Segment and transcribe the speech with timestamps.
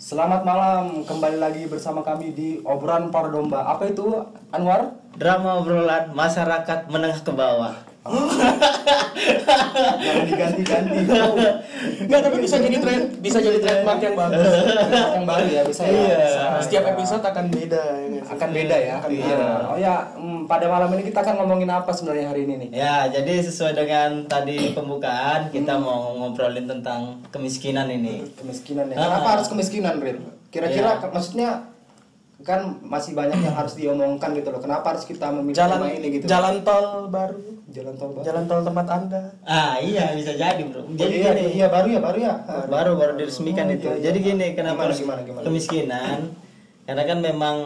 [0.00, 3.68] Selamat malam, kembali lagi bersama kami di obrolan para domba.
[3.68, 4.08] Apa itu,
[4.48, 4.96] Anwar?
[5.12, 7.76] Drama obrolan masyarakat menengah ke bawah.
[10.00, 10.96] Jangan diganti-ganti.
[12.00, 14.40] Enggak, tapi bisa jadi tren, bisa jadi trademark yang bagus.
[14.88, 15.92] yang baru ya, bisa ya.
[15.92, 16.16] Iya.
[16.18, 16.42] Bisa.
[16.64, 18.32] Setiap episode akan beda ya sih?
[18.32, 18.94] akan beda ya.
[18.98, 19.24] Akan Iya.
[19.26, 19.48] beda.
[19.66, 22.68] Oh ya, mm, pada malam ini kita akan ngomongin apa sebenarnya hari ini nih?
[22.72, 28.24] Ya, jadi sesuai dengan tadi pembukaan kita mau ngobrolin tentang kemiskinan ini.
[28.34, 28.96] Kemiskinan ya.
[28.96, 29.04] Ah.
[29.12, 30.24] Kenapa harus kemiskinan, Rin?
[30.48, 31.69] Kira-kira ke- maksudnya
[32.40, 34.58] kan masih banyak yang harus diomongkan gitu loh.
[34.58, 36.24] Kenapa harus kita memilih Jalan tema ini gitu?
[36.24, 37.36] jalan tol baru,
[37.68, 38.24] Jalan tol baru.
[38.24, 39.22] jalan tol tempat Anda.
[39.42, 40.80] Ah, iya bisa jadi, Bro.
[40.80, 42.34] Oh, Jadi iya, gini, iya baru ya, baru ya.
[42.42, 42.64] Ah.
[42.66, 43.84] baru baru diresmikan Oh, itu.
[43.84, 44.02] iya, iya.
[44.06, 45.44] Jadi gini, kenapa Gimana, harus gimana, gimana?
[45.44, 46.18] kemiskinan?
[46.82, 47.56] Karena kan memang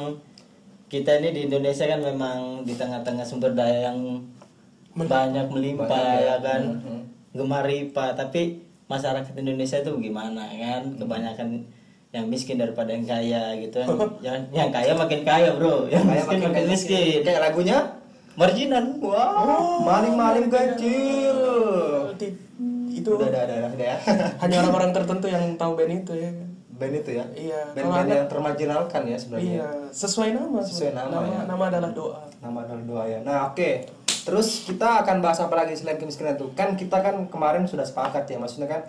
[0.86, 4.20] kita ini di Indonesia kan memang di tengah-tengah sumber daya yang
[4.92, 6.26] banyak melimpah Banyak ya.
[6.28, 6.62] ya kan.
[6.72, 6.98] Mhm.
[7.32, 10.82] Gemar ripa, tapi masyarakat Indonesia itu gimana kan?
[10.94, 11.48] Kebanyakan
[12.14, 13.88] yang miskin daripada yang kaya gitu kan.
[14.26, 15.90] yang, yang kaya makin kaya, Bro.
[15.90, 17.18] Yang Kayak miskin makin miskin.
[17.26, 17.78] Kayak lagunya
[18.34, 18.98] Marginan.
[18.98, 21.38] Wow, maling-maling kecil.
[22.94, 23.96] Itu Udah, udah, udah, udah, udah ya.
[24.42, 26.30] hanya orang-orang tertentu yang tahu band itu ya.
[26.74, 27.24] Band itu ya.
[27.34, 29.46] Iya, Band-band ada- yang termarginalkan ya sebenarnya.
[29.62, 30.58] Iya, sesuai nama.
[30.62, 31.40] Sesuai nama, ya.
[31.46, 32.22] Nama adalah doa.
[32.42, 33.18] Nama adalah doa ya.
[33.22, 33.70] Nah, oke.
[34.24, 36.50] Terus kita akan bahas apa lagi selain kemiskinan itu?
[36.58, 38.82] Kan kita kan kemarin sudah sepakat ya, maksudnya kan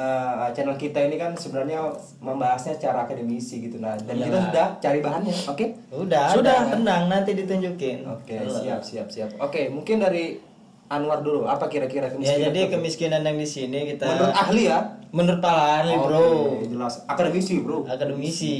[0.00, 4.44] eh, channel kita ini kan sebenarnya membahasnya secara akademisi gitu nah dan kita Iyalah.
[4.46, 6.56] sudah cari bahannya oke Udah, Sudah.
[6.58, 8.04] ada, tenang nanti ditunjukin.
[8.04, 8.54] oke Halo.
[8.54, 10.40] siap siap siap oke mungkin dari
[10.88, 12.70] Anwar dulu apa kira-kira Ya kemiskinan jadi itu?
[12.74, 14.78] kemiskinan yang di sini kita menurut ahli ya
[15.10, 16.22] menurut Pak ahli, Oke, Bro.
[16.66, 18.56] jelas akademisi bro Akademisi.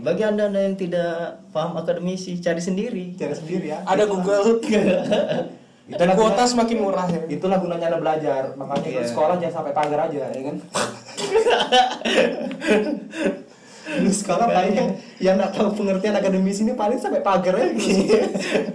[0.00, 3.14] Bagi Anda yang tidak paham akademisi, cari sendiri.
[3.14, 4.58] cari sendiri ya Ada Google.
[5.84, 7.20] Dan Itulah kuota semakin murah ya.
[7.26, 8.98] itulah gunanya anda belajar makanya Iya.
[8.98, 10.56] ke sekolah jangan sampai pagar aja ya kan
[13.92, 17.74] Lu sekolah paling yang yang nggak tahu pengertian akademis ini paling sampai pagar aja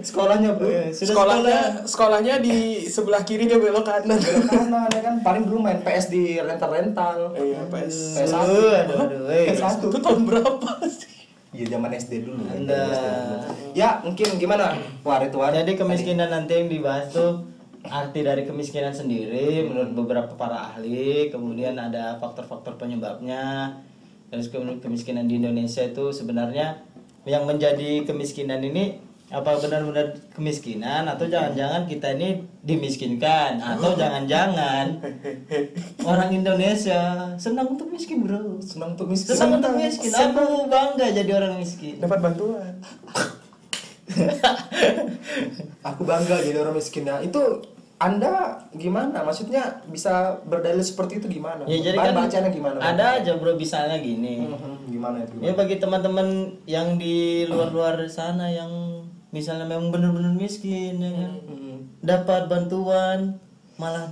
[0.00, 4.20] sekolahnya bro Iya, Sudah Sekolahnya sekolahnya di sebelah kiri dia belok kanan.
[4.20, 7.96] Belok kanan ya kan paling dulu main PS di rental rental Iya, PS.
[8.16, 9.48] PS1 Aduh, aduh, aduh, eh.
[9.48, 11.17] PS1 Itu tahun berapa sih?
[11.52, 12.44] Iya zaman SD dulu.
[12.44, 12.76] Anda.
[12.76, 13.36] Zaman SD dulu.
[13.72, 14.76] Ya mungkin gimana?
[15.06, 15.52] War itu War.
[15.52, 17.48] Jadi kemiskinan nanti yang dibahas tuh
[17.88, 23.72] arti dari kemiskinan sendiri menurut beberapa para ahli, kemudian ada faktor-faktor penyebabnya.
[24.28, 26.84] Terus kemudian kemiskinan di Indonesia itu sebenarnya
[27.24, 35.04] yang menjadi kemiskinan ini apa benar-benar kemiskinan atau jangan-jangan kita ini dimiskinkan atau jangan-jangan
[36.00, 39.36] orang Indonesia senang untuk miskin bro senang untuk miskin.
[39.36, 42.72] senang untuk miskin aku bangga jadi orang miskin Dapat bantuan.
[45.84, 47.20] Aku bangga jadi orang miskin ya.
[47.20, 47.60] Itu
[47.98, 49.26] anda gimana?
[49.26, 51.66] Maksudnya bisa berdalil seperti itu gimana?
[51.66, 52.78] Ya jadi Bahan kan bacanya gimana?
[52.78, 54.46] ada aja bro misalnya gini.
[54.46, 55.34] Mhm, Gimana itu?
[55.42, 58.97] Ya bagi teman-teman yang di luar-luar sana yang
[59.28, 61.32] misalnya memang benar-benar miskin ya kan.
[61.44, 61.76] Mhm.
[62.00, 63.36] Dapat bantuan
[63.76, 64.10] malah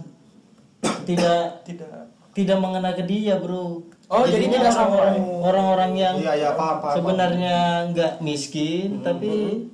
[1.04, 1.88] tidak Tidak.
[2.32, 3.88] tidak mengena ke dia, Bro.
[4.06, 7.56] Oh, jadi Jadinya tidak orang-orang orang-orang yang Iya, iya, paham, paham, sebenarnya
[7.90, 9.30] nggak miskin tapi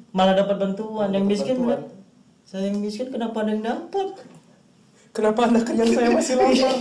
[0.08, 1.08] malah dapat bantuan.
[1.10, 1.80] Yang miskin bantuan.
[2.42, 4.08] saya yang miskin kenapa ada yang dapat?
[5.12, 6.56] Kenapa anda kenyang saya masih lapar?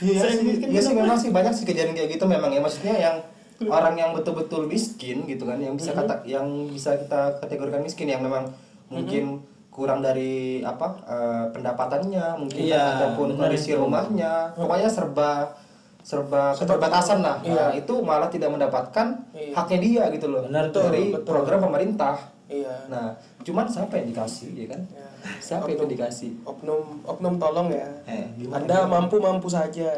[0.00, 2.60] Iya Saya sih, miskin iya sih memang sih banyak sih kejadian kayak gitu memang ya
[2.60, 3.16] maksudnya yang
[3.62, 8.20] orang yang betul-betul miskin gitu kan yang bisa kata yang bisa kita kategorikan miskin yang
[8.20, 8.50] memang
[8.88, 15.50] mungkin kurang dari apa eh, pendapatannya mungkin Iya, ataupun kondisi rumahnya pokoknya serba
[15.98, 19.50] serba keterbatasan lah Nah, itu malah tidak mendapatkan Iya.
[19.52, 21.26] haknya dia gitu loh Benar, dari betul, betul.
[21.26, 22.86] program pemerintah Iya.
[22.86, 25.06] nah cuman siapa yang dikasih ya kan Ya.
[25.40, 27.88] siapa itu dikasih Oknum oknum tolong ya.
[28.04, 29.88] Eh, Anda mampu mampu saja.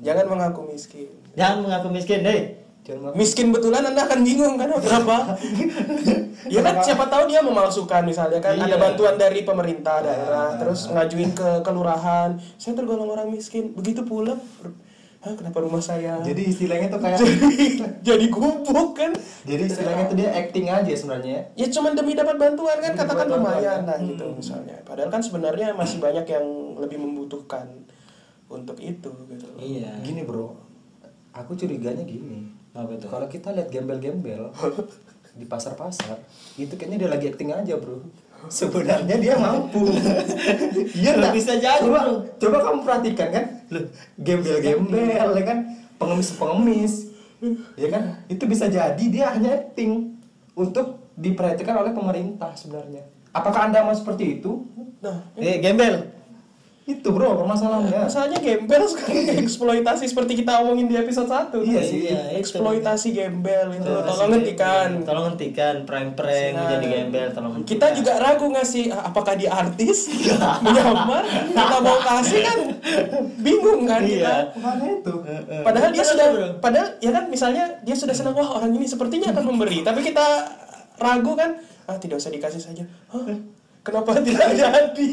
[0.00, 1.04] Jangan mengaku miskin.
[1.36, 2.56] Jangan mengaku miskin, deh.
[3.12, 4.72] Miskin betulan Anda akan bingung kan?
[4.72, 5.36] Berapa?
[6.54, 8.80] ya kan siapa tahu dia memalsukan misalnya kan ada Iya.
[8.80, 12.40] bantuan dari pemerintah daerah terus ngajuin ke kelurahan.
[12.56, 13.76] Saya tergolong orang miskin.
[13.76, 14.40] Begitu pulang
[15.18, 16.22] Hah, kenapa rumah saya?
[16.22, 17.18] Jadi istilahnya tuh kayak
[18.06, 19.10] jadi gubuk kan?
[19.42, 21.50] Jadi istilahnya tuh dia acting aja sebenarnya.
[21.58, 22.94] ya cuman demi dapat bantuan kan?
[22.94, 23.88] Demi katakan lumayan ya.
[23.90, 24.78] lah gitu misalnya.
[24.86, 26.46] Padahal kan sebenarnya masih banyak yang
[26.78, 27.66] lebih membutuhkan
[28.46, 29.46] untuk itu gitu.
[29.58, 29.98] Iya.
[30.06, 30.54] Gini bro,
[31.34, 32.57] aku curiganya gini.
[32.78, 33.06] Apa itu?
[33.10, 34.54] Kalau kita lihat gembel-gembel
[35.34, 36.22] di pasar-pasar,
[36.54, 38.06] itu kayaknya dia lagi acting aja bro.
[38.46, 39.82] Sebenarnya dia mampu.
[40.98, 41.32] Iya nggak?
[41.34, 42.14] Bisa jadi, Coba, bro.
[42.38, 43.44] coba kamu perhatikan kan,
[44.14, 45.58] gembel-gembel ya kan,
[45.98, 46.94] pengemis-pengemis,
[47.74, 50.14] ya kan, itu bisa jadi dia hanya acting
[50.54, 53.02] untuk diperhatikan oleh pemerintah sebenarnya.
[53.34, 54.62] Apakah anda mau seperti itu?
[54.98, 56.17] nah Eh, gembel.
[56.88, 58.08] Itu bro permasalahannya.
[58.08, 61.98] Masalahnya gembel sekarang eksploitasi seperti kita omongin di episode 1 Iya sih.
[62.02, 62.40] Iya, itu.
[62.40, 64.88] eksploitasi gembel itu Eksploitasi tolong hentikan.
[65.04, 67.68] Tolong hentikan prank-prank Nah, jadi gembel tolong hentikan.
[67.68, 70.08] kita juga ragu ngasih ah, apakah dia artis
[70.64, 72.58] menyamar kita mau kasih kan
[73.38, 74.36] bingung kan kita Iya.
[74.56, 75.14] Makanya itu.
[75.60, 76.46] padahal dia sudah bro.
[76.58, 80.24] padahal ya kan misalnya dia sudah senang wah orang ini sepertinya akan memberi tapi kita
[80.96, 83.28] ragu kan ah tidak usah dikasih saja Hah?
[83.80, 85.08] kenapa tidak jadi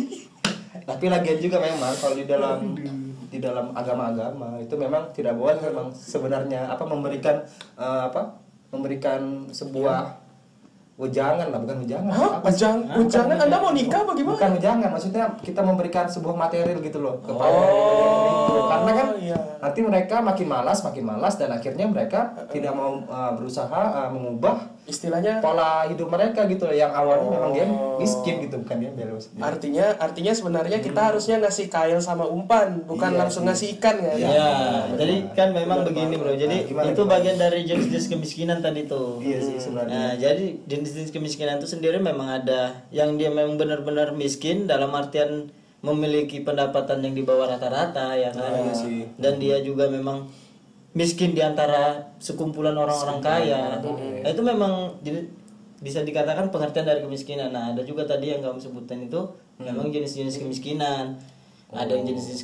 [0.86, 2.78] Tapi lagian juga memang kalau di dalam
[3.26, 7.44] di dalam agama-agama itu memang tidak boleh memang sebenarnya apa memberikan
[7.76, 8.38] eh, apa
[8.72, 10.24] memberikan sebuah
[10.96, 12.40] ujangan lah bukan ujangan Hah?
[12.40, 12.48] apa?
[12.48, 14.36] Ujang, ujangan Anda mau nikah apa gimana?
[14.40, 19.40] bukan ujangan maksudnya kita memberikan sebuah material gitu loh kepada Oh, itu karena kan iya.
[19.60, 24.72] nanti mereka makin malas makin malas dan akhirnya mereka tidak mau uh, berusaha uh, mengubah
[24.86, 27.98] Istilahnya pola hidup mereka gitu loh yang awalnya memang dia Oh.
[27.98, 33.10] miskin gitu bukan dia belo artinya artinya sebenarnya kita harusnya ngasih kail sama umpan, bukan
[33.10, 33.50] Iya langsung sih.
[33.50, 34.16] ngasih ikan kan?
[34.16, 34.50] Iya,
[34.94, 36.32] jadi kan memang begini bro.
[36.32, 37.12] Jadi Nah, gimana, itu gimana?
[37.12, 39.18] bagian dari jenis-jenis kemiskinan tadi tuh.
[39.20, 44.14] iya sih sebenarnya Nah, jadi jenis-jenis kemiskinan itu sendiri memang ada yang dia memang benar-benar
[44.14, 45.50] miskin dalam artian
[45.80, 48.54] memiliki pendapatan yang di bawah rata-rata ya kan.
[48.56, 49.10] iya sih.
[49.16, 50.30] Dan dia juga memang
[50.96, 53.84] miskin di antara sekumpulan orang-orang kaya.
[53.84, 55.28] Nah, itu memang jadi
[55.84, 57.52] bisa dikatakan pengertian dari kemiskinan.
[57.52, 59.20] Nah, ada juga tadi yang kamu sebutkan itu
[59.60, 61.20] memang jenis-jenis kemiskinan.
[61.76, 62.42] Ada yang jenis-jenis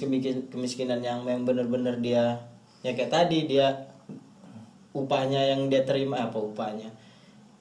[0.52, 2.52] kemiskinan yang memang benar-benar dia
[2.82, 3.94] ya kayak tadi dia
[4.92, 6.90] upahnya yang dia terima apa upahnya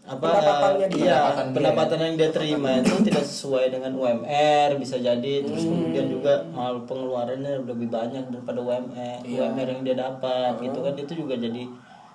[0.01, 1.05] apa Pendapatannya eh, dia.
[1.05, 1.55] iya, Pendapatan dia.
[1.55, 5.35] pendapatan yang dia terima itu tidak sesuai dengan UMR bisa jadi.
[5.45, 10.95] Terus kemudian juga malah pengeluarannya lebih banyak daripada UMR UMR yang dia dapat gitu kan.
[10.97, 11.63] Itu juga jadi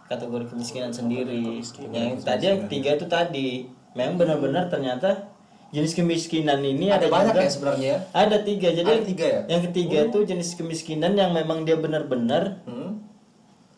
[0.06, 1.62] kategori kemiskinan sendiri.
[1.94, 3.50] Yang tadi yang ketiga itu tadi.
[3.96, 5.32] Memang benar-benar ternyata
[5.72, 8.00] jenis kemiskinan ini ada ada, banyak juga ya sebenarnya ya?
[8.12, 8.68] Ada tiga.
[8.76, 9.42] Jadi Ada tiga ya?
[9.48, 12.75] yang ketiga itu jenis kemiskinan yang memang dia benar-benar hmm?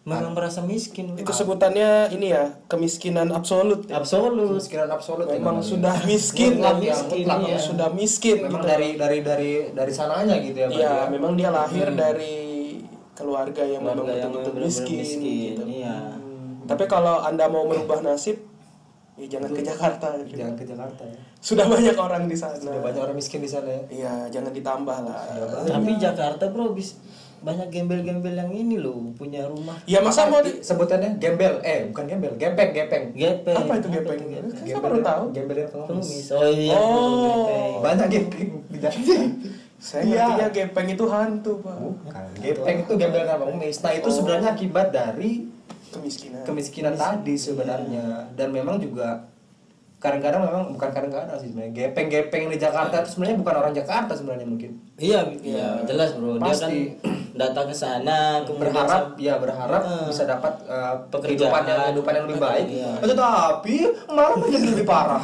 [0.07, 3.83] Memang merasa miskin Itu sebutannya ini ya, kemiskinan absolut.
[3.85, 3.99] ya.
[3.99, 5.67] absolut kemiskinan absolut ya Memang namanya.
[5.67, 7.39] sudah miskin, Mutlak ya, miskin, mutlak.
[7.43, 7.57] iya.
[7.59, 8.71] sudah miskin memang gitu.
[8.71, 10.93] dari dari dari dari sananya gitu ya Iya, ya.
[11.09, 12.35] memang dia lahir dari
[13.13, 14.97] keluarga yang memang betul-betul miskin.
[14.97, 15.19] miskin
[15.51, 15.63] gitu.
[15.67, 16.15] iya
[16.63, 18.39] Tapi kalau anda mau merubah nasib,
[19.15, 20.07] ya jangan ke Jakarta.
[20.21, 20.35] gitu.
[20.35, 22.55] jangan ke Jakarta ya Sudah banyak orang di sana.
[22.55, 25.19] sudah banyak orang miskin di sana ya Iya, jangan ditambah lah.
[25.65, 26.95] tapi Jakarta bro bis
[27.47, 32.03] banyak gembel-gembel yang ini loh punya rumah Ya masa mau di sebutannya gembel eh bukan
[32.05, 33.15] gembel gepeng gepeng.
[33.15, 33.55] Gepeng.
[33.55, 34.19] Apa itu gepeng?
[34.19, 35.23] Kan saya baru tahu.
[35.31, 36.27] gembel yang pengemis.
[36.29, 37.23] Oh iya Oh.
[37.23, 37.71] gepeng.
[37.79, 38.49] banyak gepeng.
[38.67, 39.15] Di Jakarta
[39.77, 40.23] Saya Iya.
[40.25, 41.75] ngertinya gepeng itu hantu, Pak.
[41.77, 42.23] bukan.
[42.35, 43.77] Gepeng itu gembel yang pengemis.
[43.79, 45.31] Nah itu sebenarnya akibat dari
[45.87, 46.43] Kemiskinan.
[46.43, 48.27] kemiskinan tadi sebenarnya.
[48.33, 49.23] Dan memang juga
[49.97, 51.73] kadang-kadang memang bukan kadang-kadang sih sebenarnya.
[51.73, 54.71] Gepeng-gepeng di Jakarta itu sebenarnya bukan orang Jakarta sebenarnya mungkin.
[54.95, 56.35] Iya iya jelas bro.
[56.35, 56.79] Dia kan Pasti.
[57.33, 60.05] Datang ke sana kemudian berharap ya berharap Eh.
[60.07, 61.23] bisa dapat uh, Pekerjaan.
[61.49, 62.91] kehidupan yang kehidupan yang lebih baik Iya.
[63.01, 63.75] tetapi
[64.07, 65.21] malah menjadi lebih parah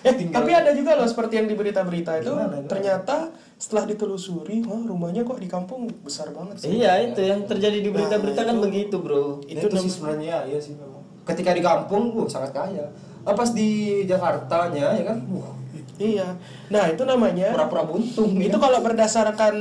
[0.00, 2.70] Eh, tapi ada juga loh seperti yang di berita-berita itu Gimana, gimana?
[2.70, 3.16] ternyata
[3.58, 6.78] setelah ditelusuri, wah rumahnya kok di kampung besar banget sih.
[6.78, 11.02] iya itu yang terjadi di berita-berita kan begitu bro itu, sih sebenarnya iya sih memang
[11.26, 12.86] ketika di kampung uh, sangat kaya
[13.26, 13.66] Ah, pas di
[14.06, 15.50] Jakartanya ya kan uh,
[15.98, 16.28] Iya.
[16.68, 18.46] Nah, itu namanya pura-pura buntung ya.
[18.46, 19.54] itu kalau berdasarkan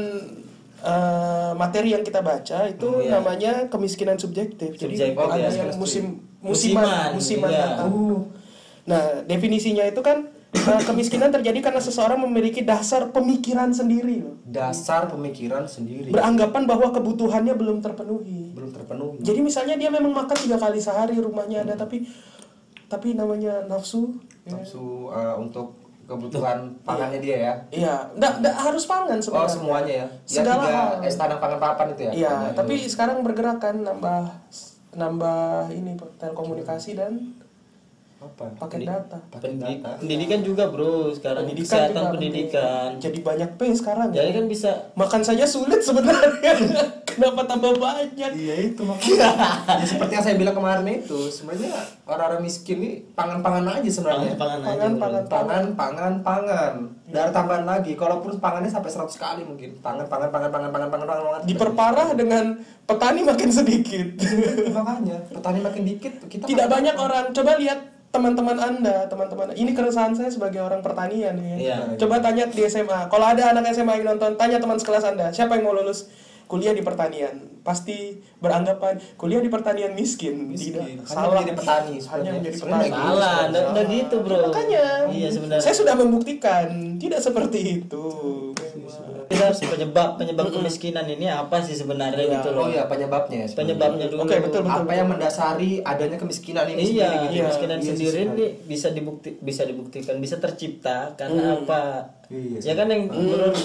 [0.85, 3.09] eh, materi yang kita baca itu Iya.
[3.11, 4.75] namanya kemiskinan subjektif.
[4.75, 5.49] Jadi Subjektif, ada ya.
[5.49, 6.05] yang musim
[6.39, 6.85] Musiman,
[7.17, 7.67] musiman, musiman iya.
[7.83, 8.21] Uh.
[8.85, 14.37] Nah, definisinya itu kan eh, kemiskinan terjadi karena seseorang memiliki dasar pemikiran sendiri loh.
[14.45, 18.53] dasar pemikiran sendiri Beranggapan bahwa kebutuhannya belum terpenuhi.
[18.53, 22.05] belum terpenuhi Jadi misalnya dia memang makan tiga kali sehari rumahnya ada tapi
[22.85, 24.13] tapi namanya nafsu.
[24.45, 24.53] ya.
[24.53, 29.49] nafsu uh, untuk kebutuhan pangannya dia ya Iya, enggak, enggak harus pangan oh sebenarnya.
[29.49, 30.89] semuanya ya ya Segala tiga hal.
[31.03, 32.51] es tanam pangan papan itu ya Iya, pokoknya.
[32.55, 34.21] tapi sekarang bergerak kan nambah
[34.93, 37.13] nambah ini telekomunikasi dan
[38.17, 39.19] apa paket data.
[39.29, 42.87] Pendidik- data pendidikan juga bro sekarang Pendidikan kesehatan juga pendidikan.
[42.97, 44.35] Jadi banyak P sekarang jadi ya.
[44.35, 46.53] kan bisa Makan saja sulit sebenarnya.
[47.15, 48.31] Kenapa tambah banyak?
[48.31, 49.27] Iya itu makanya.
[49.73, 51.71] ya seperti yang saya bilang kemarin itu, sebenarnya
[52.03, 54.35] orang-orang miskin ini pangan-pangan aja sebenarnya.
[54.35, 55.01] pangan aja Pangan, bro.
[55.01, 55.23] pangan.
[55.25, 56.73] Pangan, pangan, pangan.
[57.05, 59.79] Dari tambahan lagi, kalaupun pangannya sampai 100 kali mungkin.
[59.79, 61.41] Pangan, pangan, pangan, pangan, pangan, pangan, pangan, pangan.
[61.45, 62.45] Diperparah dengan
[62.83, 64.07] petani makin sedikit.
[64.69, 67.25] makanya petani makin dikit, kita Tidak makin- banyak orang.
[67.31, 69.51] Coba lihat teman-teman Anda, teman-teman.
[69.53, 71.55] Ini keresahan saya sebagai orang pertanian ya.
[71.57, 71.77] Iya.
[71.97, 73.07] Coba tanya di SMA.
[73.07, 76.07] Kalau ada anak SMA yang nonton, tanya teman sekelas Anda, siapa yang mau lulus
[76.45, 77.35] kuliah di pertanian?
[77.59, 77.97] Pasti
[78.37, 80.47] beranggapan kuliah di pertanian miskin.
[80.47, 80.77] Miskin.
[80.77, 80.85] Tidak.
[81.01, 81.33] Hanya Salah.
[81.35, 82.31] menjadi petani Hanya sebenarnya.
[82.31, 82.89] menjadi petani.
[82.91, 84.85] salah enggak enggak gitu bro Makanya.
[85.09, 88.05] iya sebenarnya Saya sudah membuktikan tidak seperti itu.
[89.25, 92.33] Kita harus penyebab penyebab kemiskinan ini apa sih sebenarnya Iya.
[92.37, 93.47] gitu Oh loh iya penyebabnya ya.
[93.47, 93.57] sebenarnya.
[93.57, 94.79] penyebabnya dulu Oke, betul, betul.
[94.79, 97.41] Apa yang mendasari adanya kemiskinan ini iya sendiri gitu.
[97.41, 98.37] kemiskinan Iya sendiri sebenarnya.
[98.37, 101.81] ini bisa dibukti bisa dibuktikan bisa tercipta karena apa
[102.29, 103.57] Iya ya kan yang menurut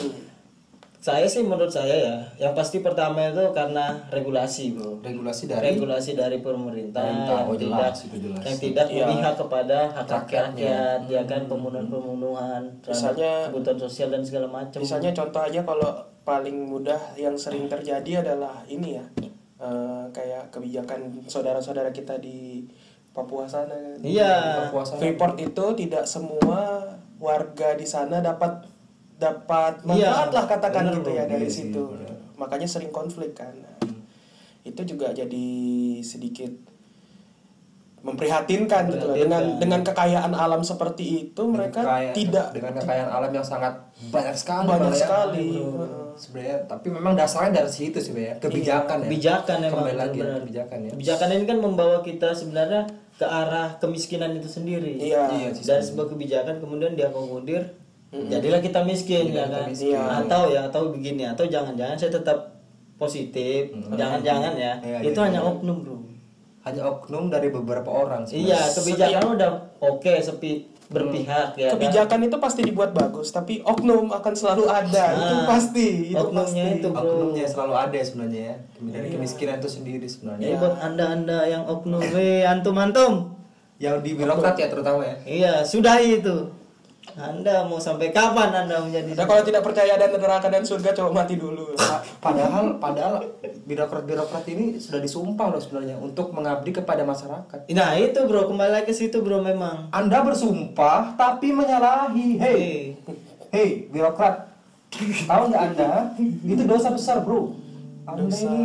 [1.01, 6.13] saya sih menurut saya ya yang pasti pertama itu karena regulasi bro regulasi dari regulasi
[6.13, 8.43] dari pemerintah, Pemerintah, yang oh tidak jelas, itu jelas.
[8.45, 9.05] yang tidak Iya.
[9.07, 10.45] memihak kepada hak Rakyatnya.
[10.53, 15.91] rakyat ya kan pembunuhan-pembunuhan terhadap Misalnya- kebutuhan sosial dan segala macam Misalnya contoh aja kalau
[16.21, 19.05] paling mudah yang sering terjadi adalah ini ya
[19.59, 22.69] eh, kayak kebijakan saudara-saudara kita di
[23.11, 23.75] Papua sana.
[23.99, 24.97] iya Kekuasaan.
[24.97, 28.70] Freeport itu tidak semua warga di sana dapat
[29.21, 31.83] dapat Iya, manfaat lah katakan bener, gitu ya dari Iya situ.
[31.87, 32.11] bener.
[32.35, 33.53] Makanya sering konflik kan.
[33.53, 33.77] Nah,
[34.63, 35.47] Itu juga jadi
[36.01, 36.53] sedikit
[38.01, 39.13] memprihatinkan gitu loh.
[39.15, 43.77] dengan dengan kekayaan alam seperti itu mereka Kekayaan- tidak dengan kekayaan alam yang sangat
[44.09, 44.99] banyak sekali banyak ya.
[44.99, 45.49] sekali.
[45.61, 46.09] Heeh.
[46.13, 50.21] sebenarnya tapi memang dasarnya dari situ sih ya kebijakan ya kebijakan emang kembali lagi ya,
[50.23, 50.41] benar-benar.
[50.43, 52.83] kebijakan ya kebijakan ini kan membawa kita sebenarnya
[53.15, 55.29] ke arah kemiskinan itu sendiri Iya.
[55.31, 57.73] Iya dari sebuah kebijakan kemudian diakomodir
[58.11, 59.67] jadilah kita miskin Jadilah ya kita kan?
[59.71, 59.89] miskin.
[59.95, 60.03] Iya.
[60.21, 62.39] atau ya atau begini atau jangan-jangan saya tetap
[62.97, 63.71] positif.
[63.91, 64.73] Jangan-jangan ya.
[64.83, 65.49] Iya, itu iya, hanya iya.
[65.49, 65.97] oknum bro.
[66.61, 69.51] Hanya oknum dari beberapa orang sih iya kebijakan udah
[69.81, 71.79] oke sepi berpihak ya kan?
[71.79, 75.05] kebijakan itu pasti dibuat bagus tapi oknum akan selalu ada.
[75.15, 77.01] Itu Nah, pasti itu oknumnya pasti itu bro.
[77.01, 78.57] Oknumnya selalu ada sebenarnya ya.
[78.91, 79.15] Dari Iya.
[79.17, 80.45] kemiskinan itu sendiri sebenarnya.
[80.45, 83.13] Jadi buat anda-anda yang oknum, weh antum-antum,
[83.79, 85.17] yang di birokrat ya terutama ya.
[85.25, 86.37] Iya sudahi itu.
[87.11, 89.13] Anda mau sampai kapan anda menjadi?
[89.13, 93.27] Nah, kalau tidak percaya ada neraka dan surga coba mati dulu Pa- padahal padahal
[93.65, 98.71] birokrat birokrat ini sudah disumpah loh sebenarnya untuk mengabdi kepada masyarakat Nah itu bro, kembali
[98.73, 99.91] lagi ke situ bro memang.
[99.91, 102.83] anda bersumpah tapi menyalahi hei Hei,
[103.51, 104.47] hei birokrat
[105.27, 107.59] tahu nggak anda itu dosa besar bro
[108.05, 108.47] anda Dosa.
[108.47, 108.65] ini?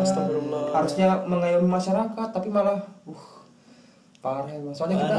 [0.00, 3.24] Astagfirullah harusnya mengayomi masyarakat tapi malah uh
[4.18, 4.72] parah emang.
[4.72, 5.18] soalnya kita.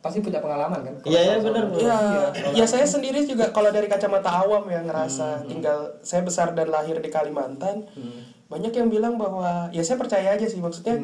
[0.00, 1.76] Pasti punya pengalaman kan Iya ya benar bro.
[1.76, 1.98] Ya,
[2.56, 6.96] ya saya sendiri juga kalau dari kacamata awam ya ngerasa tinggal saya besar dan lahir
[6.96, 7.84] di Kalimantan.
[8.48, 10.98] Banyak yang bilang bahwa ya saya percaya aja sih maksudnya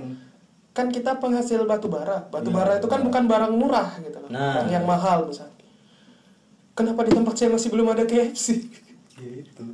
[0.72, 2.24] kan kita penghasil batu bara.
[2.32, 4.28] Batu bara itu kan bukan barang murah gitu loh.
[4.32, 4.60] Nah.
[4.60, 5.52] Barang yang mahal misalnya.
[6.76, 8.68] Kenapa di tempat saya masih belum ada KFC?
[9.16, 9.64] gitu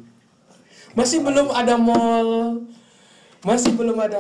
[0.95, 2.63] Masih belum ada mall.
[3.43, 4.19] Masih belum ada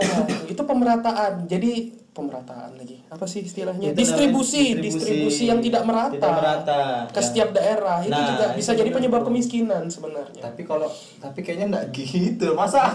[0.50, 1.46] itu pemerataan.
[1.46, 3.00] Jadi pemerataan lagi.
[3.08, 3.88] Apa sih istilahnya?
[3.88, 6.12] Itu namanya distribusi, distribusi, yang tidak merata.
[6.12, 6.80] Tidak merata.
[7.08, 7.24] Ke Ya.
[7.24, 7.98] setiap daerah.
[8.00, 9.28] Itu Nah, juga bisa itu jadi penyebab bro.
[9.28, 10.40] kemiskinan sebenarnya.
[10.42, 12.92] tapi kalau tapi kayaknya enggak gitu masa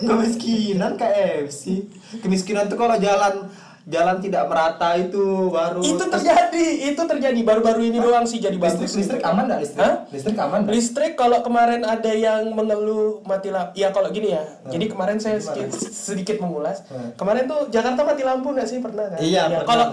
[0.00, 1.82] kemiskinan KFC
[2.18, 3.50] kemiskinan tuh kalau jalan
[3.84, 8.84] jalan tidak merata itu baru Itu terjadi, itu terjadi baru-baru ini doang sih jadi listrik
[8.84, 8.92] bagus.
[8.94, 9.94] listrik aman nggak listrik Hah?
[10.08, 14.44] listrik aman nggak Listrik kalau kemarin ada yang mengeluh mati lampu, ya kalau gini ya.
[14.66, 16.84] Jadi kemarin saya sedikit, sedikit mengulas.
[16.86, 17.12] Hmm.
[17.14, 19.18] Kemarin tuh Jakarta mati lampu nggak sih pernah kan?
[19.18, 19.86] Iya, Ya, Kalau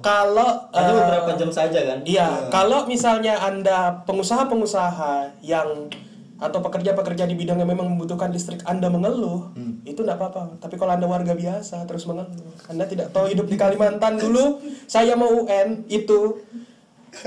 [0.00, 1.98] kalau Hanya eh, beberapa jam saja kan?
[2.02, 5.92] Iya, kalau misalnya Anda pengusaha-pengusaha yang
[6.38, 10.58] atau pekerja-pekerja di bidang yang memang membutuhkan listrik Anda mengeluh, itu enggak apa-apa.
[10.58, 15.14] Tapi kalau Anda warga biasa terus mengeluh, Anda tidak tahu hidup di Kalimantan dulu, saya
[15.14, 16.44] mau UN itu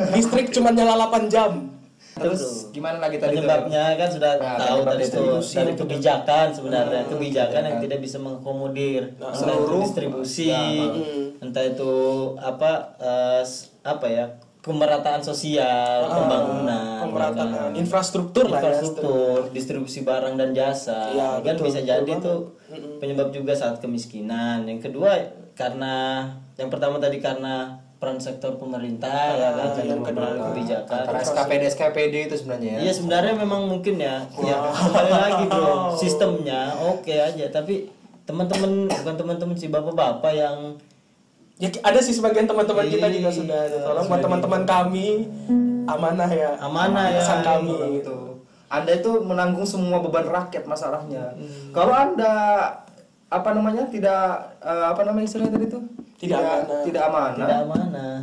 [0.09, 1.51] listrik cuma nyala 8 jam.
[2.11, 3.31] terus gimana lagi tadi?
[3.33, 5.23] Penyebabnya kan sudah Nah, tahu tadi itu
[5.55, 5.79] dari itu.
[5.79, 10.83] kebijakan sebenarnya kebijakan yang tidak bisa mengakomodir entah itu seluruh- distribusi Ya,
[11.39, 11.93] entah itu
[12.35, 14.25] apa eh, s- apa ya
[14.69, 17.71] pemerataan sosial pembangunan Pemerataan ya kan?
[17.73, 18.53] infrastruktur ya.
[18.53, 21.57] infrastruktur distribusi barang dan jasa Iya, kan?
[21.57, 22.33] betul, bisa betul jadi itu
[23.01, 24.63] penyebab juga saat kemiskinan.
[24.63, 25.17] Yang kedua
[25.53, 29.73] karena yang pertama tadi karena peran sektor pemerintah ya kan?
[29.73, 30.29] Ah, yang kedua.
[30.53, 31.03] kebijakan.
[31.03, 32.79] Antara SKPD SKPD itu sebenarnya ya.
[32.79, 37.45] Iya sebenarnya memang mungkin ya, ya kembali lagi bro sistemnya oke aja.
[37.49, 37.89] Tapi
[38.23, 40.77] teman-teman bukan teman-teman sih bapak-bapak yang
[41.59, 43.77] Ya ada sih sebagian teman-teman kita Iya, juga sudah ada.
[43.83, 45.27] Tolong buat teman-teman kami
[45.85, 46.55] amanah ya.
[46.57, 47.19] Amanah ya.
[47.19, 47.99] Pesan kami Orang gitu.
[48.01, 48.17] itu
[48.69, 51.73] anda itu menanggung semua beban rakyat masalahnya Hmm.
[51.73, 52.29] kalau anda
[53.25, 54.21] apa namanya tidak
[54.59, 55.79] eh, apa namanya istilahnya tadi itu
[56.19, 56.81] Tidak amanah.
[56.85, 58.17] tidak amanah tidak amanah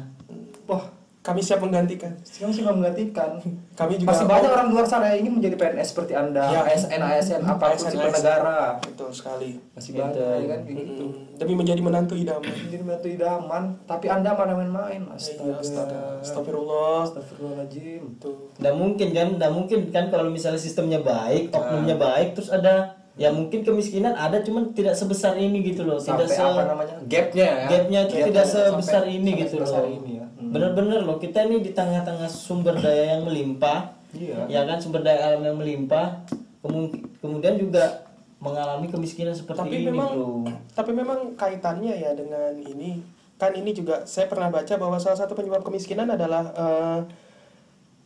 [0.65, 0.85] wah
[1.27, 2.15] Kami siap menggantikan.
[2.23, 3.35] Sih nggak menggantikan?
[3.75, 6.63] Kami juga Masih banyak orang luar sana yang ingin menjadi PNS seperti anda, Ya.
[6.63, 7.91] ASN, ASN, apa pun ASN.
[7.91, 8.79] sipil negara.
[8.79, 9.59] Betul sekali.
[9.75, 11.05] Masih banyak ya kan gitu.
[11.05, 12.55] Mm, Demi menjadi menantu idaman.
[12.71, 15.03] Jadi menantu idaman, tapi anda mana main-main?
[15.03, 15.55] Iya, Astaga.
[15.59, 16.01] astaga.
[16.23, 16.99] Astagfirullah.
[17.05, 18.03] Astagfirullahaladzim.
[18.17, 18.37] Tuh.
[18.57, 23.29] Nggak mungkin kan nggak mungkin kan kalau misalnya sistemnya baik oknumnya baik terus ada ya
[23.29, 26.97] mungkin kemiskinan ada cuman tidak sebesar ini gitu loh tidak Sampai se apa namanya?
[27.03, 27.67] Gapnya ya.
[27.67, 30.25] gapnya itu tidak sampai- sebesar ini sampai gitu sebesar loh ini ya.
[30.29, 30.51] Hmm.
[30.51, 34.49] bener-bener loh kita ini di tengah-tengah sumber daya yang melimpah Iya.
[34.49, 36.25] Ya kan sumber daya alam yang melimpah,
[36.59, 38.01] kemu- kemudian juga
[38.39, 40.29] mengalami kemiskinan seperti tapi ini, memang bro.
[40.73, 43.01] tapi memang kaitannya ya dengan ini
[43.35, 46.99] kan ini juga saya pernah baca bahwa salah satu penyebab kemiskinan adalah eh,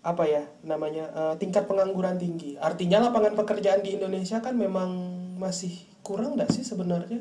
[0.00, 2.56] apa ya namanya eh, tingkat pengangguran tinggi.
[2.56, 4.88] Artinya lapangan pekerjaan di Indonesia kan memang
[5.36, 7.20] masih kurang nggak sih sebenarnya?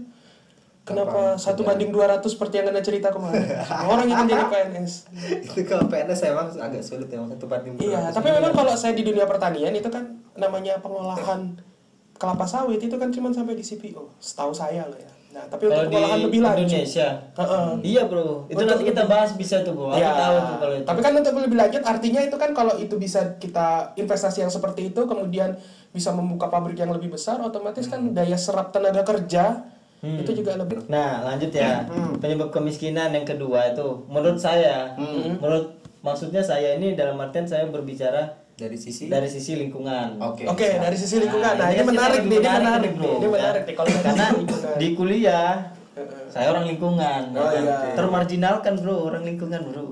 [0.79, 3.45] Kenapa satu banding 200 seperti yang anda cerita kemarin?
[3.61, 4.93] Semua orang ingin jadi PNS
[5.45, 8.17] itu kalau PNS emang agak sulit ya satu banding Iya, 200.
[8.17, 10.01] tapi memang kalau saya di dunia pertanian itu kan
[10.33, 11.61] namanya pengolahan
[12.17, 15.11] kelapa sawit itu kan cuma sampai di CPO, setahu saya loh ya.
[15.29, 16.65] Nah, tapi Kalau untuk di pengolahan lebih lanjut.
[16.65, 17.07] Indonesia,
[17.37, 17.67] Heeh.
[17.85, 18.49] iya bro.
[18.49, 19.87] Itu Untuk nanti kita bahas bisa tuh bro.
[19.87, 20.85] Aku Ya, tahu tuh kalau itu.
[20.85, 24.89] tapi kan untuk lebih lanjut artinya itu kan kalau itu bisa kita investasi yang seperti
[24.89, 25.53] itu kemudian
[25.89, 28.11] bisa membuka pabrik yang lebih besar otomatis kan Hmm.
[28.11, 29.69] daya serap tenaga kerja
[30.01, 31.85] itu juga lebih Nah, lanjut ya.
[32.17, 34.97] Penyebab kemiskinan yang kedua itu menurut saya,
[35.35, 40.19] menurut maksudnya saya ini dalam artian saya berbicara dari sisi dari sisi lingkungan.
[40.19, 40.43] Oke.
[40.45, 41.55] Oke, dari sisi lingkungan.
[41.55, 43.03] Nah, ini kan kita menarik nih, ini menarik bro.
[43.03, 44.25] nih, ini menarik nih kalau dari Karena
[44.75, 45.51] di kuliah
[45.95, 46.27] Heeh.
[46.27, 47.63] saya orang lingkungan, Oh, ya kan?
[47.63, 47.95] iya.
[47.95, 49.85] termarginalkan bro, orang lingkungan bro.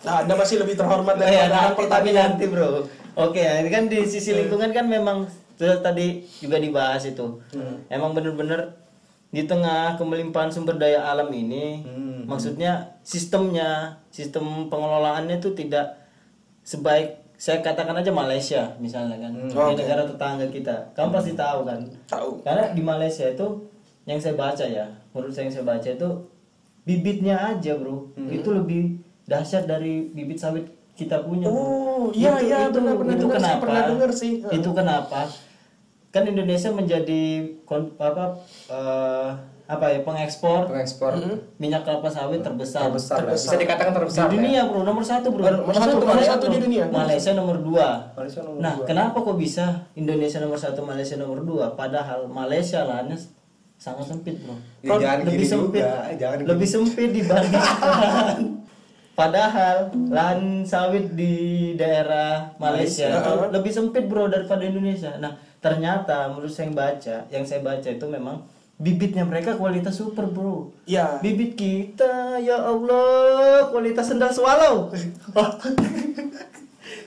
[0.00, 2.14] Nah, Anda masih lebih terhormat Oh, ya, daripada orang nanti, tapi pertanian.
[2.30, 2.68] nanti bro.
[3.18, 5.24] Oke, ini kan di sisi lingkungan kan memang
[5.56, 6.06] sudah tadi
[6.36, 7.26] juga dibahas itu.
[7.86, 8.76] Emang bener-bener
[9.28, 12.24] di tengah kemelimpahan sumber daya alam ini, Hmm.
[12.24, 16.00] maksudnya sistemnya, sistem pengelolaannya itu tidak
[16.62, 19.80] sebaik saya katakan aja Malaysia misalnya kan, di Oke.
[19.80, 20.92] negara tetangga kita.
[20.92, 21.80] Kamu pasti tahu kan?
[22.04, 22.44] Tahu.
[22.44, 23.64] Karena di Malaysia itu
[24.04, 26.08] yang saya baca ya, menurut saya yang saya baca itu
[26.82, 28.82] bibitnya aja bro, itu lebih
[29.24, 31.48] dahsyat dari bibit sawit kita punya.
[31.48, 31.56] bro.
[31.56, 33.60] Oh, iya, Itu- iya, itu- benar-benar itu dengar kenapa?
[33.64, 34.32] pernah dengar sih.
[34.44, 35.20] Itu kenapa?
[36.10, 37.22] Kan Indonesia menjadi
[37.64, 38.36] kon- apa
[38.68, 39.28] eh,
[39.70, 41.14] apa ya pengekspor pengekspor.
[41.62, 42.90] Minyak kelapa sawit terbesar.
[42.90, 43.38] terbesar lah.
[43.38, 44.38] bisa dikatakan terbesar di ya.
[44.42, 44.82] dunia bro.
[44.82, 45.46] Nomor satu bro.
[45.46, 46.84] Nomor satu, nomor satu di dunia.
[46.90, 48.10] Malaysia nomor dua.
[48.18, 48.86] Malaysia nomor nah dua.
[48.90, 51.78] kenapa kok bisa Indonesia nomor satu Malaysia nomor dua?
[51.78, 53.14] Padahal Malaysia lahannya
[53.78, 54.58] sangat sempit bro.
[54.82, 58.38] Ya, jangan lebih gini sempit juga, jangan lebih sempit dibandingkan
[59.20, 59.76] padahal
[60.08, 61.34] lahan sawit di
[61.76, 63.20] daerah Malaysia Malaysia.
[63.20, 65.12] itu lebih sempit bro daripada Indonesia.
[65.20, 68.40] Nah ternyata menurut saya yang baca yang saya baca itu memang
[68.80, 71.20] bibitnya mereka kualitas super bro Iya.
[71.20, 74.88] Bibit kita, ya Allah, kualitas sendal swallow.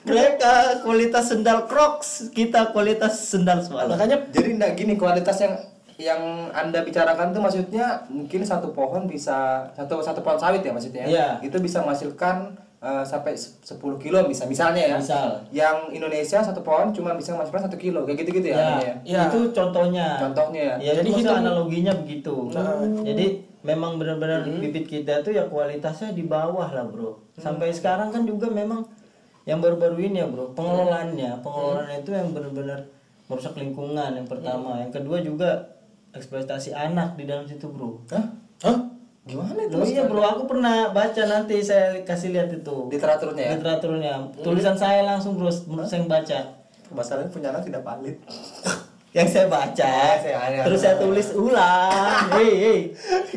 [0.04, 3.96] Mereka kualitas sendal Crocs, kita kualitas sendal swallow.
[3.96, 5.56] Makanya Jadi enggak gini kualitas yang
[5.94, 11.06] yang anda bicarakan tuh maksudnya mungkin satu pohon bisa satu satu pohon sawit ya maksudnya
[11.06, 11.28] Iya.
[11.46, 15.40] itu bisa menghasilkan eh, sampai se- 10 kilo bisa misalnya ya Misal.
[15.50, 18.84] yang Indonesia satu pohon cuma bisa menghasilkan satu kilo kayak gitu gitu ya, Ya, artinya
[18.84, 18.96] ya?
[19.08, 19.22] Ya.
[19.26, 20.08] itu contohnya.
[20.20, 22.52] contohnya ya Ya, Jadi itu analoginya begitu.
[22.52, 22.84] Nah.
[23.02, 23.26] Jadi
[23.64, 27.24] memang benar-benar bibit kita tuh ya kualitasnya di bawah lah, Bro.
[27.36, 28.84] Sampai sekarang kan juga memang
[29.44, 32.84] yang baru-baru ini ya, Bro, pengelolaannya, pengelolaannya itu yang benar-benar
[33.26, 34.76] merusak lingkungan yang pertama.
[34.78, 35.50] Yang kedua juga
[36.12, 38.04] eksploitasi anak di dalam situ, Bro.
[38.10, 38.26] Hah?
[38.62, 38.78] Hah?
[39.24, 43.52] Gimana itu Oh iya bro, aku pernah baca nanti saya kasih lihat itu literaturnya ya
[43.56, 44.14] literaturnya.
[44.38, 46.40] Tulisan saya langsung bro, menurut saya yang baca.
[46.92, 48.20] masalahnya punya anak tidak valid
[49.14, 52.26] Yang saya baca, Ah, saya- terus saya tulis ulang.
[52.34, 52.80] Hei, hei.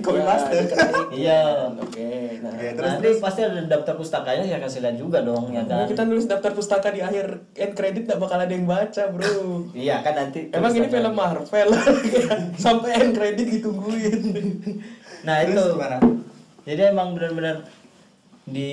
[0.01, 0.72] Copy paste.
[1.12, 1.68] Iya.
[1.70, 2.40] Oke.
[2.40, 5.85] Nah, terus Nanti pasti ada daftar pustakanya saya kasih lihat juga dong ya kan.
[5.85, 9.29] kita nulis daftar pustaka di akhir end credit gak bakal ada yang baca, Bro.
[9.77, 10.49] Iya kan nanti.
[10.49, 11.68] Emang ini film Marvel
[12.57, 14.20] sampai end credit ditungguin.
[15.24, 15.64] Nah Terus itu.
[15.79, 15.96] gimana?
[16.66, 17.57] Jadi emang benar-benar
[18.46, 18.70] di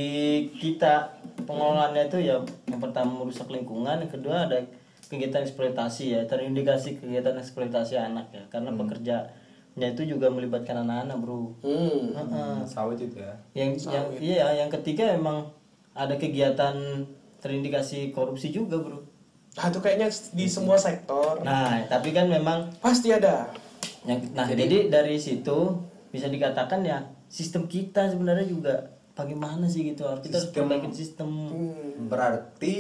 [0.57, 4.61] kita pengelolaannya itu ya yang pertama merusak lingkungan, yang kedua ada
[5.09, 11.53] kegiatan eksploitasi ya, terindikasi kegiatan eksploitasi anak ya, karena pekerjanya itu juga melibatkan anak-anak bro.
[11.61, 12.17] Hmm.
[12.17, 12.53] Heeh.
[12.65, 15.49] sawit itu ya Yang yang iya yang ketiga emang
[15.93, 17.05] ada kegiatan
[17.41, 19.05] terindikasi korupsi juga bro.
[19.53, 23.53] Nah, itu kayaknya di semua sektor Nah tapi kan memang pasti ada.
[24.03, 25.77] yang nah jadi, dari situ
[26.13, 28.73] bisa dikatakan ya sistem kita sebenarnya juga
[29.11, 30.69] bagaimana sih gitu kita harus Sistem-
[31.49, 32.05] Hmm.
[32.07, 32.77] berarti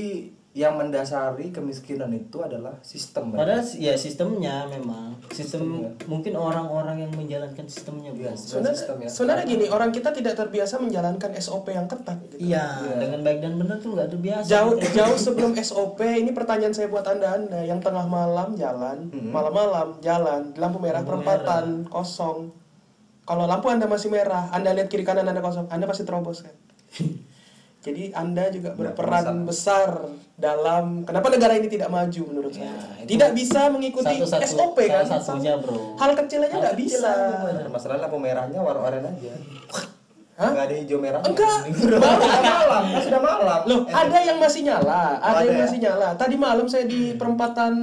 [0.53, 7.11] yang mendasari kemiskinan itu adalah sistem padahal si- ya sistemnya memang sistem mungkin orang-orang yang
[7.11, 9.09] menjalankan sistemnya Iya, bro Sebenarnya, sistem ya.
[9.09, 12.21] sebenarnya gini, orang kita tidak terbiasa menjalankan SOP yang ketat.
[12.23, 12.37] Gitu.
[12.45, 14.93] iya dengan baik dan benar tuh nggak terbiasa Jauh gitu.
[14.93, 20.53] jauh sebelum SOP, ini pertanyaan saya buat anda anda yang tengah malam jalan, malam-malam jalan,
[20.53, 22.53] lampu merah perempatan kosong.
[23.23, 26.55] Kalau lampu anda masih merah, anda lihat kiri kanan anda kosong, anda pasti terobos kan.
[27.79, 33.03] Jadi anda juga berperan besar dalam kenapa negara ini tidak maju menurut Ya, saya.
[33.03, 35.03] Tidak bisa mengikuti satu-satu- SOP kan.
[35.03, 35.95] satunya, bro.
[35.95, 37.03] Hal kecil aja nggak bisa.
[37.05, 37.67] aja, bener.
[37.67, 39.35] masalah lampu merahnya warna oranye aja
[40.33, 40.49] Hah?
[40.49, 41.21] Nggak ada hijau merah.
[41.21, 41.59] Enggak.
[41.69, 41.99] Baru sudah
[42.41, 43.59] malam, kan sudah malam.
[43.63, 45.61] Loh, Eh, ada yang masih nyala, ada, ada yang ya?
[45.61, 46.09] masih nyala.
[46.15, 47.73] Tadi malam saya di perempatan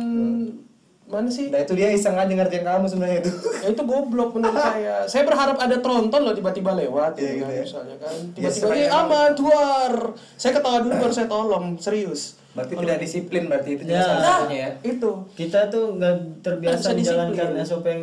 [1.10, 1.46] mana sih?
[1.46, 3.30] Nah itu dia iseng aja ngerjain kamu sebenarnya itu.
[3.58, 4.96] Ya itu goblok menurut saya.
[5.04, 7.62] Saya berharap ada tronton loh tiba-tiba lewat Iya, gitu kan, ya.
[7.62, 8.14] misalnya kan.
[8.14, 9.92] Ya, Tiba-tiba sebenarnya "Eh, aman, keluar.
[10.34, 12.38] Saya ketawa dulu baru saya tolong, serius.
[12.50, 14.00] Berarti tidak disiplin berarti itu Ya.
[14.00, 14.70] salah Nah, satunya ya.
[14.84, 15.10] itu.
[15.32, 17.66] kita tuh nggak terbiasa menjalankan disiplin.
[17.68, 18.02] SOP yang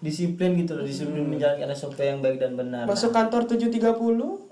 [0.00, 3.88] disiplin gitu loh disiplin menjalankan SOP yang baik dan benar Masuk kantor 7.30,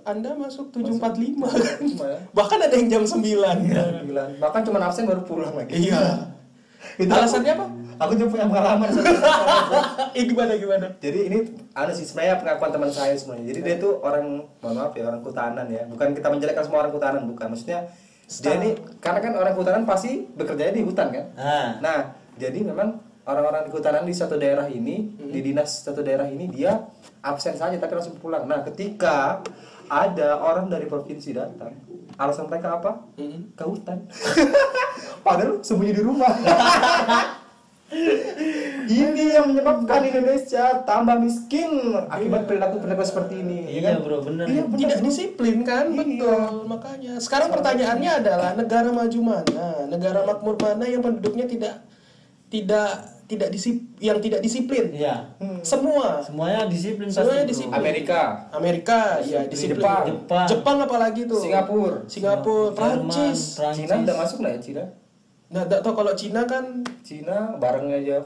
[0.03, 0.97] Anda masuk 7.45
[1.45, 1.79] kan.
[1.85, 2.17] ya.
[2.31, 3.21] Bahkan ada yang jam 9.
[3.21, 4.25] Gila.
[4.39, 5.77] Bahkan cuma absen baru pulang lagi.
[5.85, 6.31] Iya.
[6.99, 7.67] Itu Alasannya apa?
[7.99, 8.89] Aku juga punya pengalaman.
[10.13, 10.87] Eh gimana gimana?
[11.01, 11.39] Jadi ini
[11.73, 13.57] ada sih sebenarnya pengakuan teman saya sebenarnya.
[13.57, 15.89] Jadi dia tuh orang mohon maaf ya orang kutanan ya.
[15.89, 17.57] Bukan kita menjelekkan semua orang kutanan bukan.
[17.57, 17.89] Maksudnya
[18.29, 21.25] dia ini karena kan orang kutanan pasti bekerjanya di hutan kan.
[21.37, 21.99] nah Nah,
[22.37, 26.89] jadi memang orang-orang di kehutanan di satu daerah ini, di dinas satu daerah ini dia
[27.23, 28.45] absen saja tapi langsung pulang.
[28.45, 29.41] Nah, ketika
[29.89, 31.77] ada orang dari provinsi datang,
[32.17, 33.05] alasan mereka apa?
[33.21, 33.53] Mm.
[33.57, 34.09] Ke hutan.
[35.27, 36.33] Padahal sembunyi di rumah.
[38.85, 41.71] ini yang menyebabkan Indonesia tambah miskin
[42.09, 43.59] akibat perilaku-perilaku seperti ini.
[43.63, 43.95] ya iya kan?
[44.01, 44.79] bro bener Iya, benar.
[44.81, 45.99] Tidak disiplin kan, Iya.
[45.99, 46.41] betul.
[46.67, 51.75] Makanya sekarang pertanyaannya adalah negara maju mana, negara makmur mana yang penduduknya tidak
[52.49, 52.89] tidak
[53.23, 54.93] tidak disip, yang tidak disiplin.
[54.93, 55.33] iya
[55.65, 56.21] Semua.
[56.21, 57.73] semuanya disiplin Semuanya disiplin.
[57.73, 59.81] Amerika, Amerika ya disiplin.
[59.81, 60.05] Jepang.
[60.05, 60.47] Jepang.
[60.49, 61.41] Jepang apalagi tuh?
[61.41, 63.57] Singapura, Singapura, Jerman, Prancis.
[63.57, 63.89] Prancis.
[63.89, 64.85] Cina udah masuk nggak ya Cina?
[65.53, 68.25] Nah, tak tahu kalau Cina kan Cina bareng aja.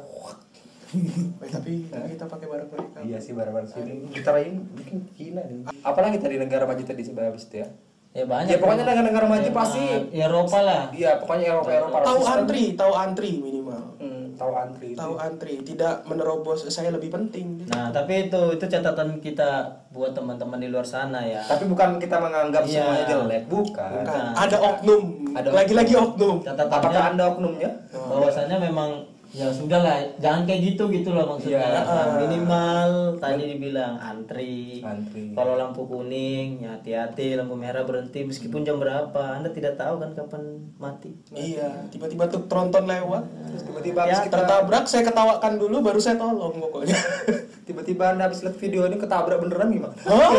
[1.42, 2.98] eh, tapi kita pakai barang mereka.
[3.02, 4.06] Iya sih bareng-bareng sini.
[4.14, 5.66] Kita lain bikin Cina nih.
[5.82, 7.68] Apalagi tadi negara maju tadi sebenarnya habis itu ya.
[8.14, 9.82] ya banyak Ya pokoknya negara-negara maju Jerman, pasti
[10.14, 13.95] Eropa lah Iya, pokoknya Eropa Eropa Tahu antri, tahu antri minimal.
[14.36, 14.86] Tahu antri.
[14.88, 14.98] itu.
[14.98, 17.64] Tahu antri, tidak menerobos saya lebih penting.
[17.66, 22.16] nah tapi itu itu catatan kita buat teman-teman di luar sana ya Tapi bukan kita
[22.16, 22.84] menganggap Iya.
[22.84, 23.90] semuanya jelek, bukan.
[23.96, 24.24] Bukan.
[24.36, 25.02] Ada oknum.
[25.32, 26.36] Ada Lagi-lagi oknum.
[26.38, 27.70] Apakah catatannya Anda oknumnya?
[27.96, 28.90] bahwasannya memang
[29.36, 31.84] ya sudah lah jangan kayak gitu gitu loh maksudnya Iya.
[31.84, 35.36] Nah, minimal tadi dibilang antri Antri.
[35.36, 40.10] kalau lampu kuning ya hati-hati lampu merah berhenti meskipun jam berapa anda tidak tahu kan
[40.14, 40.42] kapan
[40.76, 43.28] mati Iya, tiba-tiba tuh tronton lewat.
[43.46, 46.96] Terus tiba-tiba Ya, habis kita tertabrak, saya ketawakan dulu, baru saya tolong pokoknya.
[47.68, 49.94] tiba-tiba Anda habis lihat video ini ketabrak beneran gimana?
[50.06, 50.32] Oh,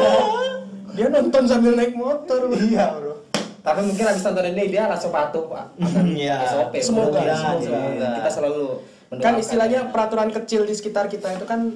[0.89, 2.49] dia nonton sambil naik motor.
[2.59, 2.97] iya.
[3.67, 5.65] Tapi mungkin habis nonton ini dia langsung patuh, Pak.
[5.77, 6.39] Akan Iya.
[6.47, 6.73] SOP.
[6.79, 7.55] Semoga, mudah-mudahan.
[7.59, 8.09] semoga.
[8.15, 8.63] Kita selalu.
[9.17, 11.75] Kan istilahnya peraturan kecil di sekitar kita itu kan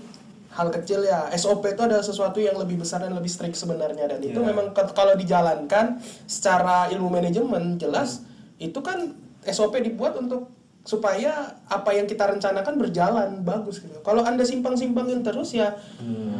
[0.51, 1.27] hal kecil ya.
[1.33, 4.47] SOP itu adalah sesuatu yang lebih besar dan lebih strict sebenarnya dan itu Iya.
[4.47, 8.23] memang kalau dijalankan secara ilmu manajemen jelas
[8.57, 10.47] itu kan SOP dibuat untuk
[10.81, 14.01] supaya apa yang kita rencanakan berjalan bagus gitu.
[14.01, 15.77] Kalau Anda simpang-simpangin terus ya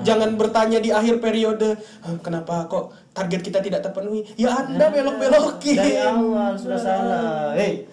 [0.01, 4.25] jangan bertanya di akhir periode "Hah, kenapa kok target kita tidak terpenuhi.
[4.36, 5.77] Ya Anda belok-belokin.
[5.77, 7.86] dari awal sudah salah hei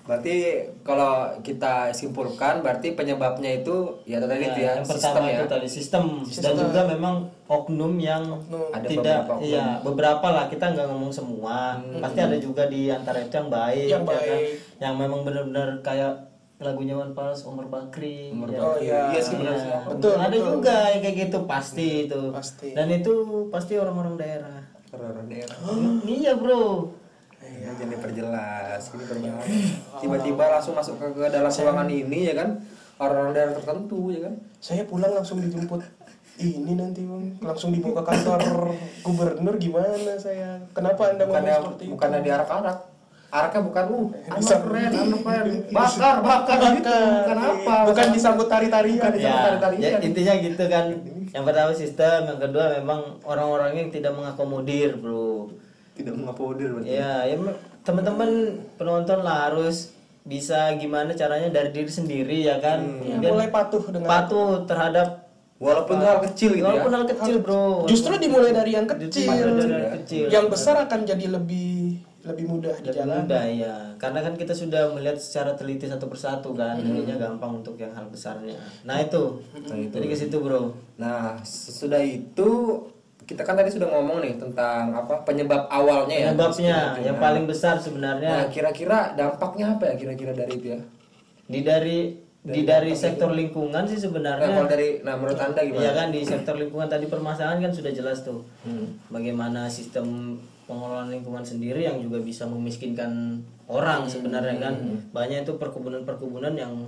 [0.00, 5.38] Berarti kalau kita simpulkan berarti penyebabnya itu ya tadi itu ya yang sistem pertama ya.
[5.38, 7.14] itu tadi sistem, dan juga memang
[7.46, 8.26] oknum yang
[8.74, 9.46] Ada tidak beberapa oknum.
[9.46, 13.86] iya beberapa lah kita nggak ngomong semua pasti ada juga di antara itu yang baik
[13.86, 14.40] Yang ya kan?
[14.80, 18.60] Yang memang benar-benar kayak lagunya Wan Fals Omar Bakri Umur ya.
[18.60, 19.12] Oh, iya.
[19.12, 19.36] Iya sih.
[19.40, 19.84] Iya.
[19.88, 20.60] Betul, ada betul.
[20.60, 22.68] juga yang kayak gitu pasti itu Pasti.
[22.76, 23.12] dan itu
[23.48, 24.60] pasti orang-orang daerah
[24.92, 25.56] Orang daerah.
[26.04, 26.96] iya bro
[27.40, 29.44] Ya, jadi perjelas ini berbahaya.
[29.98, 32.56] Tiba-tiba langsung masuk ke, ke dalam ruangan ini ya kan
[32.96, 34.34] orang-orang daerah tertentu ya kan.
[34.60, 35.80] Saya pulang langsung dijemput
[36.40, 38.72] ini nanti bang langsung dibawa ke kantor
[39.04, 42.78] gubernur gimana saya kenapa anda Bukannya seperti itu bukannya diarak-arak.
[43.30, 47.74] Araknya bukan uh, anu keren, anu keren, bakar, bakar gitu, bukan apa.
[47.86, 49.82] bukan disambut tari-tarian Bukan disambut ya, tari-tarian.
[49.86, 50.84] ya, intinya gitu kan.
[51.30, 55.46] Yang pertama sistem yang kedua memang orang-orang yang tidak mengakomodir bro.
[55.94, 56.90] Tidak mengapodir berarti.
[56.90, 58.30] ya ya me- teman-teman
[58.74, 62.82] penonton lah harus bisa gimana caranya dari diri sendiri ya kan?
[62.98, 66.72] Ya, Kemudian mulai patuh dengan patuh terhadap Walaupun hal kecil gitu ya.
[66.72, 67.84] walaupun hal kecil bro.
[67.84, 69.28] Justru dimulai dari yang kecil.
[69.28, 70.24] dari yang kecil.
[70.32, 71.69] Yang besar akan jadi lebih
[72.30, 76.06] lebih mudah di lebih jalan mudah ya karena kan kita sudah melihat secara teliti satu
[76.06, 79.92] persatu kan jadinya gampang untuk yang hal besarnya nah itu Nah, itu.
[79.92, 82.48] jadi ke situ bro Nah, sesudah itu
[83.22, 86.26] kita kan tadi sudah ngomong nih tentang apa penyebab awalnya ya.
[86.30, 87.06] penyebabnya miskin itu.
[87.06, 90.80] yang Nah, paling besar Nah, sebenarnya kira-kira dampaknya apa ya kira-kira dari itu ya?
[91.46, 91.98] di dari
[92.40, 95.78] di dari sektor lingkungan sih Nah, sebenarnya kalau dari nah menurut Anda gimana?
[95.78, 98.40] Iya kan di sektor lingkungan tadi permasalahan kan sudah jelas tuh.
[98.64, 98.96] Hmm.
[99.08, 100.40] Bagaimana sistem
[100.70, 104.74] pengelolaan lingkungan sendiri yang juga bisa memiskinkan orang sebenarnya kan.
[105.10, 106.86] Banyak itu perkebunan-perkebunan yang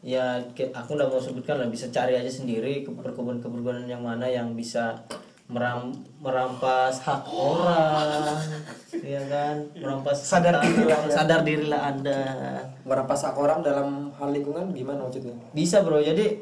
[0.00, 0.38] ya
[0.70, 5.00] aku udah mau sebutkan lah bisa cari aja sendiri ke perkebunan-perkebunan yang mana yang bisa
[5.44, 8.32] meram, merampas hak orang,
[9.04, 11.10] ya kan, merampas Sadar harta- dirilah ya.
[11.10, 12.20] sadar dirilah anda.
[12.82, 16.36] merampas hak orang dalam hal lingkungan gimana maksudnya Bisa bro, jadi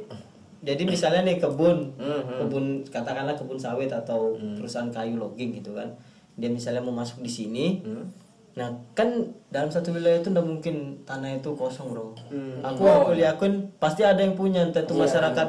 [0.60, 2.34] jadi misalnya nih kebun, Mhm.
[2.38, 5.90] kebun katakanlah kebun sawit atau perusahaan kayu logging gitu kan,
[6.34, 7.66] dia misalnya mau masuk di sini,
[8.52, 9.08] nah kan
[9.48, 12.12] dalam satu wilayah itu nggak mungkin tanah itu kosong bro.
[12.62, 15.48] Aku aku yakin pasti ada yang punya, entah itu masyarakat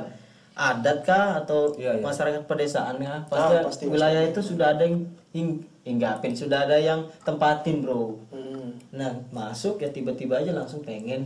[0.54, 2.04] adat kah atau Iya, iya.
[2.04, 6.78] masyarakat pedesaan kah, pasti, Ah, pasti, wilayah itu sudah ada yang hing- hinggapin, sudah ada
[6.78, 8.22] yang tempatin bro.
[8.30, 8.78] Hmm.
[8.92, 11.26] Nah masuk ya tiba-tiba aja langsung pengen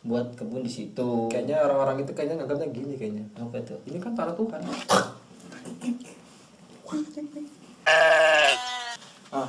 [0.00, 1.26] buat kebun di situ.
[1.26, 3.74] kayaknya orang-orang itu kayaknya nganggapnya gini kayaknya apa itu?
[3.86, 4.60] ini kan tanah Tuhan
[7.86, 9.48] Ah,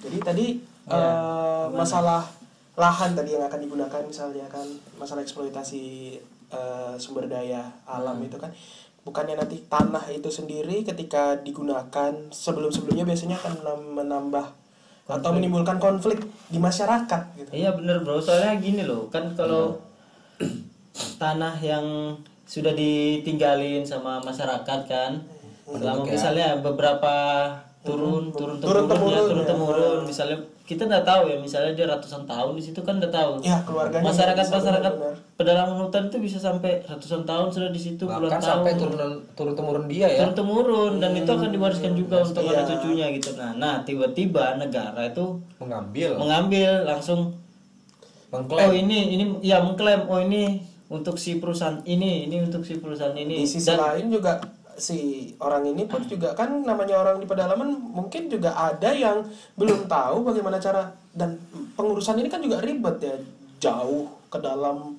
[0.00, 0.46] jadi tadi
[0.90, 2.26] Ya, eh, masalah
[2.74, 4.66] lahan tadi yang akan digunakan misalnya kan
[4.98, 6.18] masalah eksploitasi
[6.50, 8.26] eh, sumber daya alam Hmm.
[8.26, 8.50] itu kan
[9.00, 14.46] bukannya nanti tanah itu sendiri ketika digunakan sebelum-sebelumnya biasanya akan menam- menambah
[15.06, 17.50] atau menimbulkan konflik di masyarakat gitu.
[17.50, 19.78] Iya bener bro, soalnya gini loh, kan kalau
[21.22, 25.22] tanah yang sudah ditinggalin sama masyarakat kan,
[25.70, 27.14] selama misalnya beberapa
[27.80, 29.48] turun turun Turun temurun ya temurun, turun ya.
[29.48, 30.36] temurun, misalnya
[30.68, 33.40] kita nggak tahu ya, misalnya dia ratusan tahun di situ kan nggak tahu.
[33.40, 34.92] Ya, keluarganya masyarakat bisa masyarakat
[35.34, 38.44] pedalaman hutan itu bisa sampai ratusan tahun sudah di situ bahkan tahun.
[38.44, 42.52] sampai turunan turun temurun dia ya turun temurun dan itu akan diwariskan juga untuk Iya.
[42.52, 43.30] anak cucunya gitu.
[43.34, 45.24] Nah, nah tiba-tiba negara itu
[45.56, 47.32] mengambil mengambil langsung
[48.28, 52.76] mengklaim Oh ini ini ya mengklaim oh ini untuk si perusahaan ini ini untuk si
[52.76, 54.38] perusahaan ini Di sisi lain juga
[54.80, 59.20] si orang ini pun juga kan namanya orang di pedalaman mungkin juga ada yang
[59.54, 61.36] belum tahu bagaimana cara dan
[61.76, 63.16] pengurusan ini kan juga ribet ya
[63.60, 64.96] jauh ke dalam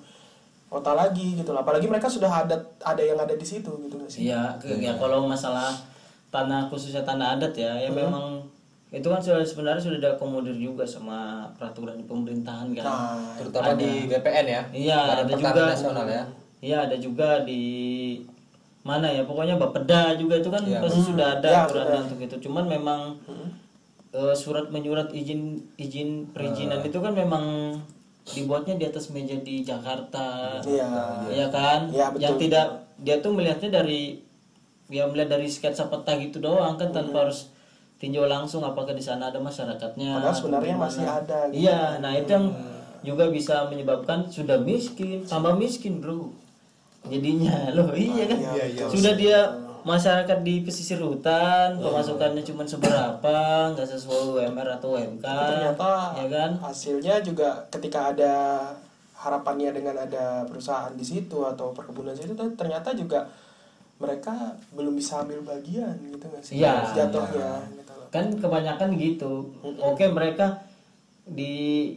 [0.72, 1.66] kota lagi gitu lah.
[1.66, 4.30] Apalagi mereka sudah ada ada yang ada di situ gitu nggak sih?
[4.32, 5.74] Iya, ya kalau masalah
[6.32, 8.40] tanah khususnya tanah adat ya, ya memang
[8.92, 12.84] itu kan sudah sebenarnya sudah diakomodir juga sama peraturan di pemerintahan kan.
[12.84, 15.64] nah terutama di BPN ya Iya, ada juga.
[15.72, 16.24] Nasional ya.
[16.62, 17.64] Iya, ada juga di
[18.82, 19.22] mana ya?
[19.24, 20.82] Pokoknya Bapeda juga itu kan Iya.
[20.82, 22.36] pasti sudah ada Iya, aturannya untuk itu.
[22.50, 23.00] Cuman memang
[24.12, 27.78] eh, surat menyurat izin izin perizinan itu kan memang
[28.28, 30.60] dibuatnya di atas meja di Jakarta.
[30.62, 30.90] Iya.
[31.32, 31.88] Iya kan?
[31.90, 32.22] Iya, betul.
[32.22, 32.66] Yang tidak
[33.02, 34.20] dia tuh melihatnya dari
[34.92, 37.48] ya melihat dari sketsa peta gitu doang kan tanpa harus
[37.96, 40.20] tinjau langsung apakah di sana ada masyarakatnya.
[40.20, 41.64] Padahal sebenarnya masih ada gitu.
[41.64, 42.46] Iya, nah itu yang
[43.02, 46.34] juga bisa menyebabkan sudah miskin, tambah miskin, Bro.
[47.04, 48.38] Jadinya loh, iya kan?
[48.88, 49.40] Sudah dia
[49.82, 53.38] masyarakat di pesisir hutan, pemasukannya cuma seberapa,
[53.72, 55.26] nggak sesuai UMR atau UMK.
[55.26, 56.52] ternyata ya kan?
[56.62, 58.34] hasilnya juga ketika ada
[59.16, 63.26] harapannya dengan ada perusahaan di situ atau perkebunan situ tuh ternyata juga
[63.98, 64.34] mereka
[64.72, 66.90] belum bisa ambil bagian gitu nggak sih Iya.
[66.92, 68.10] jatuhnya gitu loh.
[68.10, 70.66] kan kebanyakan gitu oke mereka
[71.32, 71.54] di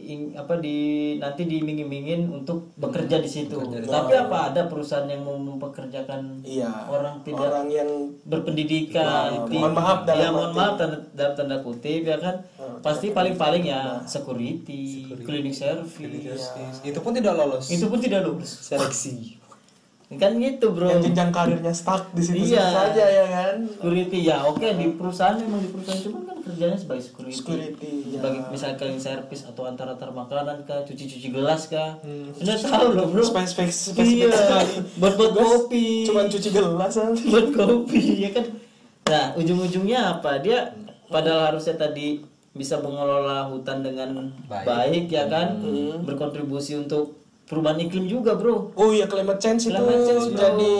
[0.07, 0.77] ing- apa di
[1.19, 3.59] nanti diiming-imingin untuk bekerja di situ.
[3.83, 6.87] Tapi apa ada perusahaan yang mau mempekerjakan iya.
[6.87, 7.89] orang tidak orang yang
[8.23, 9.45] berpendidikan?
[9.51, 12.35] Mohon maaf dalam ya mohon maaf tanda, dalam tanda kutip ya kan?
[12.79, 15.99] Pasti paling-paling ya security, cleaning service.
[16.81, 17.67] Itu pun tidak lolos.
[17.67, 19.44] Itu pun tidak lulus seleksi
[20.07, 22.61] kan gitu bro yang jenjang karirnya stuck di situ Iya.
[22.61, 27.03] saja ya kan security ya oke di perusahaan memang di perusahaan cuman kan kerjanya sebagai
[27.03, 28.21] security, security ya.
[28.21, 32.29] sebagai misalnya cleaning service atau antar-antar makanan kah cuci-cuci gelas kah Hmm.
[32.35, 37.23] anda tahu loh bro spesifik spesifik iya sekali buat buat kopi cuman cuci gelas aja.
[37.33, 38.45] buat kopi ya kan
[39.05, 40.69] nah ujung-ujungnya apa dia
[41.07, 44.09] padahal harusnya tadi bisa mengelola hutan dengan
[44.45, 45.03] baik, Baik.
[45.09, 46.05] ya kan Hmm.
[46.05, 48.73] berkontribusi untuk perubahan iklim juga bro.
[48.73, 50.37] Oh iya climate change itu Climate change, bro.
[50.39, 50.75] jadi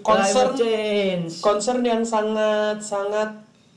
[0.00, 1.32] concern Climate change.
[1.38, 3.30] concern yang sangat sangat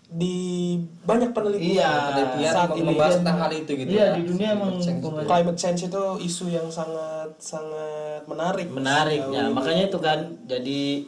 [0.10, 0.74] di
[1.04, 4.16] banyak penelitian Iya, penelitian saat ini membahas tentang hal itu gitu iya ya.
[4.16, 8.68] di dunia emang pembahasan- climate change itu isu yang sangat sangat menarik.
[8.70, 9.46] Menarik ya.
[9.50, 11.06] Makanya itu kan jadi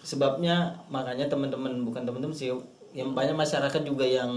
[0.00, 2.54] sebabnya makanya teman-teman bukan teman-teman sih
[2.92, 4.30] yang banyak masyarakat juga yang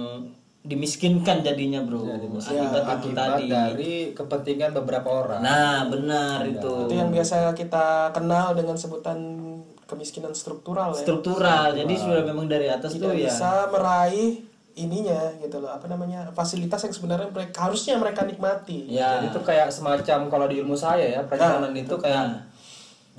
[0.60, 2.04] dimiskinkan jadinya bro.
[2.04, 3.46] Akibat itu Iya, akibat tadi.
[3.48, 5.40] dari kepentingan beberapa orang.
[5.40, 6.90] Nah benar itu.
[6.90, 9.40] Itu yang biasa kita kenal dengan sebutan
[9.88, 11.02] kemiskinan struktural ya.
[11.02, 11.74] Struktural.
[11.74, 13.32] Jadi sudah memang dari atas tidak tuh ya.
[13.32, 14.44] bisa meraih
[14.76, 15.72] ininya gitu loh.
[15.72, 16.28] Apa namanya?
[16.36, 18.92] Fasilitas yang sebenarnya mereka harusnya mereka nikmati.
[18.92, 19.18] Ya.
[19.20, 22.52] Jadi itu kayak semacam kalau di ilmu saya ya perencanaan itu kayak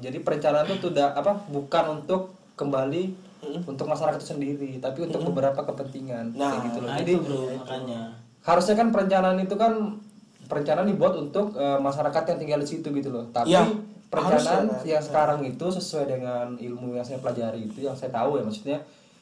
[0.00, 5.60] jadi perencanaan itu tidak apa bukan untuk kembali untuk masyarakat itu sendiri tapi untuk beberapa
[5.62, 6.86] kepentingan Nah, kayak gitu loh.
[6.86, 8.00] nah Jadi itu bro makanya.
[8.40, 9.72] harusnya kan perencanaan itu kan
[10.44, 13.24] perencanaan dibuat untuk eh, masyarakat yang tinggal di situ gitu loh.
[13.28, 13.64] Tapi Iya,
[14.06, 18.36] perencanaan harusnya, yang sekarang itu sesuai dengan ilmu yang saya pelajari itu yang saya tahu
[18.36, 18.78] ya maksudnya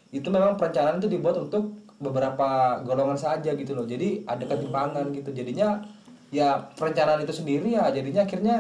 [0.08, 2.48] itu memang perencanaan itu dibuat untuk beberapa
[2.80, 3.84] golongan saja gitu loh.
[3.84, 5.30] Jadi ada ketimpangan gitu.
[5.30, 5.82] Jadinya
[6.28, 8.56] ya perencanaan itu sendiri ya jadinya akhirnya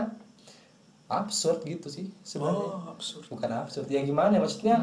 [1.08, 2.68] absurd gitu sih sebenarnya.
[2.68, 3.24] Oh, absurd.
[3.28, 4.76] bukan absurd ya gimana ya maksudnya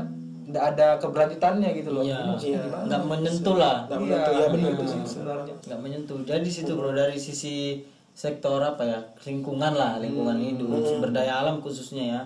[0.46, 2.04] nggak ada keberlanjutannya gitu loh.
[2.06, 2.38] Iya.
[2.38, 2.60] Iya.
[2.70, 3.78] gimana nggak menyentuh lah.
[3.90, 5.56] Nggak menentu, ya benar itu sih sebenarnya.
[5.66, 6.18] Nggak menyentuh.
[6.22, 7.82] Jadi situ bro dari sisi
[8.14, 9.00] sektor apa ya?
[9.26, 12.22] Lingkungan lah lingkungan hidup sumber daya alam khususnya ya.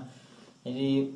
[0.67, 1.07] Jadi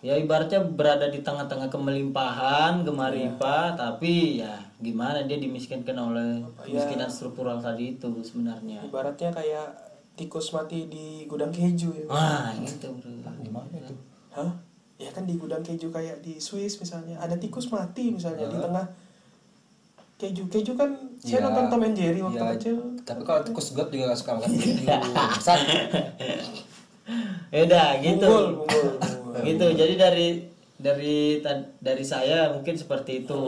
[0.00, 7.60] ya ibaratnya berada di tengah-tengah kemelimpahan gemaripa tapi ya gimana dia dimiskinkan oleh kemiskinan struktural
[7.60, 8.80] tadi itu sebenarnya.
[8.88, 9.68] Ibaratnya kayak
[10.16, 12.04] tikus mati di gudang keju ya.
[12.08, 13.12] wah gitu bro.
[13.44, 13.94] Gimana itu?
[14.32, 14.67] Hah?
[14.98, 18.86] Ya kan di gudang keju kayak di Swiss misalnya ada tikus mati misalnya di tengah.
[20.16, 20.50] Keju.
[20.50, 22.76] Keju kan saya Ya, nonton Tom and Jerry waktu ya, kecil.
[23.02, 24.50] tapi kalau tikus got juga gak suka makan
[25.46, 25.60] Sat.
[27.48, 28.26] beda gitu.
[28.26, 29.42] Bunggul, bunggul, bunggul.
[29.46, 30.26] gitu jadi dari
[30.76, 31.18] dari
[31.78, 33.42] dari saya mungkin seperti itu.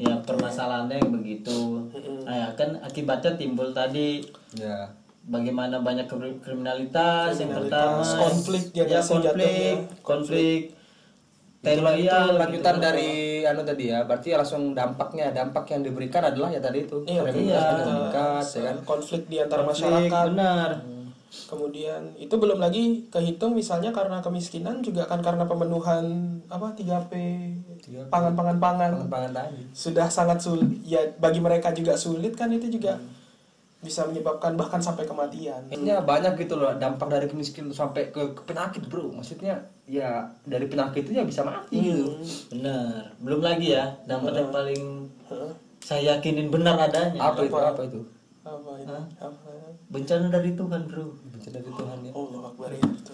[0.00, 1.84] Ya permasalahannya yang begitu.
[2.24, 4.24] Nah ya kan akibatnya timbul tadi.
[4.56, 4.88] Ya
[5.22, 9.72] bagaimana banyak kri- kriminalitas, yang pertama konflik dia ya ngasih konflik jatuhnya.
[10.00, 10.60] konflik
[11.60, 12.82] teritorial lanjutan gitu.
[12.82, 13.10] dari
[13.42, 17.20] anu tadi ya, berarti ya langsung dampaknya, dampak yang diberikan adalah ya tadi itu Iya,
[17.20, 17.72] kriminalitas iya.
[17.76, 18.76] meningkat, ya kan?
[18.82, 20.24] konflik di antara konflik masyarakat.
[20.30, 20.70] benar
[21.30, 26.02] Kemudian itu belum lagi kehitung misalnya karena kemiskinan juga kan karena pemenuhan
[26.48, 27.12] apa 3P,
[28.10, 29.62] pangan-pangan pangan Pengembangan tadi.
[29.70, 32.98] sudah sangat sulit ya bagi mereka juga sulit kan itu juga
[33.80, 35.56] bisa menyebabkan bahkan sampai kematian.
[35.64, 39.08] Maksudnya banyak gitu loh dampak dari kemiskinan sampai ke, ke penyakit bro.
[39.10, 42.14] Maksudnya ya dari penyakit itu ya bisa mati gitu.
[42.48, 44.82] benar belum lagi ya dampak yang paling
[45.26, 45.50] Hah?
[45.80, 47.56] saya yakinin benar adanya Apa itu?
[47.56, 48.00] Apa itu?
[48.46, 48.94] Apa itu?
[49.18, 49.50] Apa?
[49.90, 52.12] bencana dari Tuhan bro Bencana dari Tuhan ya.
[52.14, 53.12] Allah Akbar itu.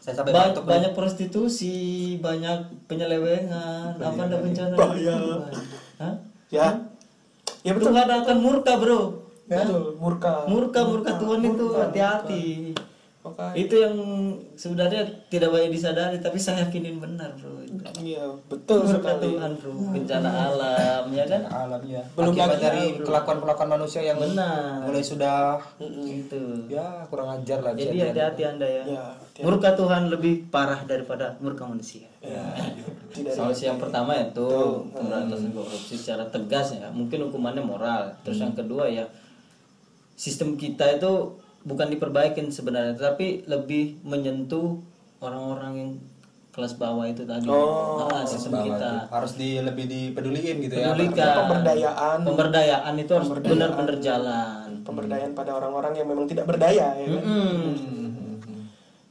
[0.00, 0.64] Saya sampai Ba- batuk.
[0.64, 1.74] banyak prostitusi
[2.18, 5.16] banyak penyelewengan apa ada bencana Bahaya.
[5.98, 6.14] Hah?
[6.48, 6.68] Ya.
[7.60, 7.92] Ya betul.
[7.92, 9.00] Tuhan akan murka bro.
[9.50, 10.46] Betul, murka.
[10.46, 12.44] murka murka Tuhan itu hati-hati.
[13.52, 13.96] itu yang
[14.56, 17.82] sebenarnya tidak banyak disadari tapi saya yakinin benar bro itu.
[18.02, 19.30] iya, betul sekali.
[19.30, 22.02] Tuhan bro bencana alam ya kan alam ya.
[22.12, 27.72] Belum Akibat lagi- dari kelakuan-kelakuan manusia yang benar mulai sudah gitu ya kurang ajar lah
[27.72, 29.40] jadi hati-hati anda ya Ya, hati-hati.
[29.40, 32.52] murka Tuhan lebih parah daripada murka manusia Ya,
[33.10, 34.44] tidak Solusi yang pertama itu
[34.90, 36.92] pemberantasan korupsi secara tegas ya.
[36.92, 38.12] Mungkin hukumannya moral.
[38.20, 39.08] Terus yang kedua ya
[40.14, 41.12] sistem kita itu
[41.60, 44.80] bukan diperbaikin sebenarnya, tapi lebih menyentuh
[45.18, 45.90] orang-orang yang
[46.50, 47.46] kelas bawah itu tadi.
[47.46, 49.06] Ah, sistem kita.
[49.06, 50.92] harus di lebih dipeduliin gitu ya.
[50.92, 51.34] Pedulikan.
[51.46, 52.18] pemberdayaan.
[52.26, 54.66] Pemberdayaan itu harus benar-benar jalan.
[54.80, 57.22] pemberdayaan pada orang-orang yang memang tidak berdaya ya kan?
[57.22, 58.34] Mm-mm.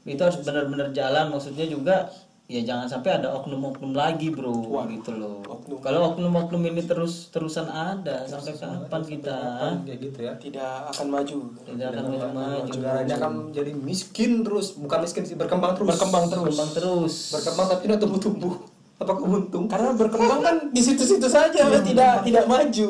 [0.03, 1.31] Itu harus benar-benar jalan.
[1.31, 2.09] Maksudnya juga
[2.49, 5.45] ya jangan sampai ada oknum-oknum lagi bro gitu loh.
[5.85, 9.37] Kalau oknum-oknum ini terus terusan ada sampai kapan kita
[9.85, 10.33] kayak gitu ya.
[10.41, 15.37] tidak akan maju tidak akan maju-maju Negara ini akan jadi miskin terus, bukan miskin sih
[15.37, 15.93] berkembang terus.
[15.93, 17.13] berkembang terus berkembang terus.
[17.37, 18.53] Berkembang tapi tidak tumbuh-tumbuh.
[18.99, 19.65] Apa keuntung?
[19.71, 22.89] karena berkembang kan di situ-situ saja tidak tidak maju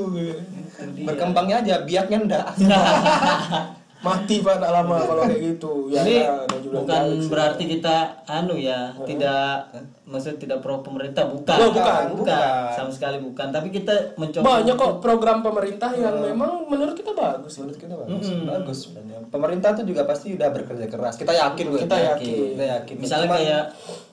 [0.80, 2.48] Berkembangnya aja, biaknya enggak.
[4.00, 7.28] mati pak tak lama kalau kayak gitu ya Ini ya, juga bukan jauh sih.
[7.28, 11.58] berarti kita anu ya, tidak maksud tidak pro pemerintah bukan.
[11.60, 13.52] Oh, bukan, bukan, sama sekali bukan.
[13.52, 18.26] Tapi kita mencoba banyak kok program pemerintah yang memang menurut kita bagus Menurut kita bagus,
[18.26, 19.18] bagus sebenarnya.
[19.28, 21.20] Pemerintah tuh juga pasti udah bekerja keras.
[21.20, 21.80] Kita yakin gue.
[21.84, 22.36] Kita yakin.
[22.56, 22.96] Kita yakin.
[22.98, 23.64] misalnya Cuman- kayak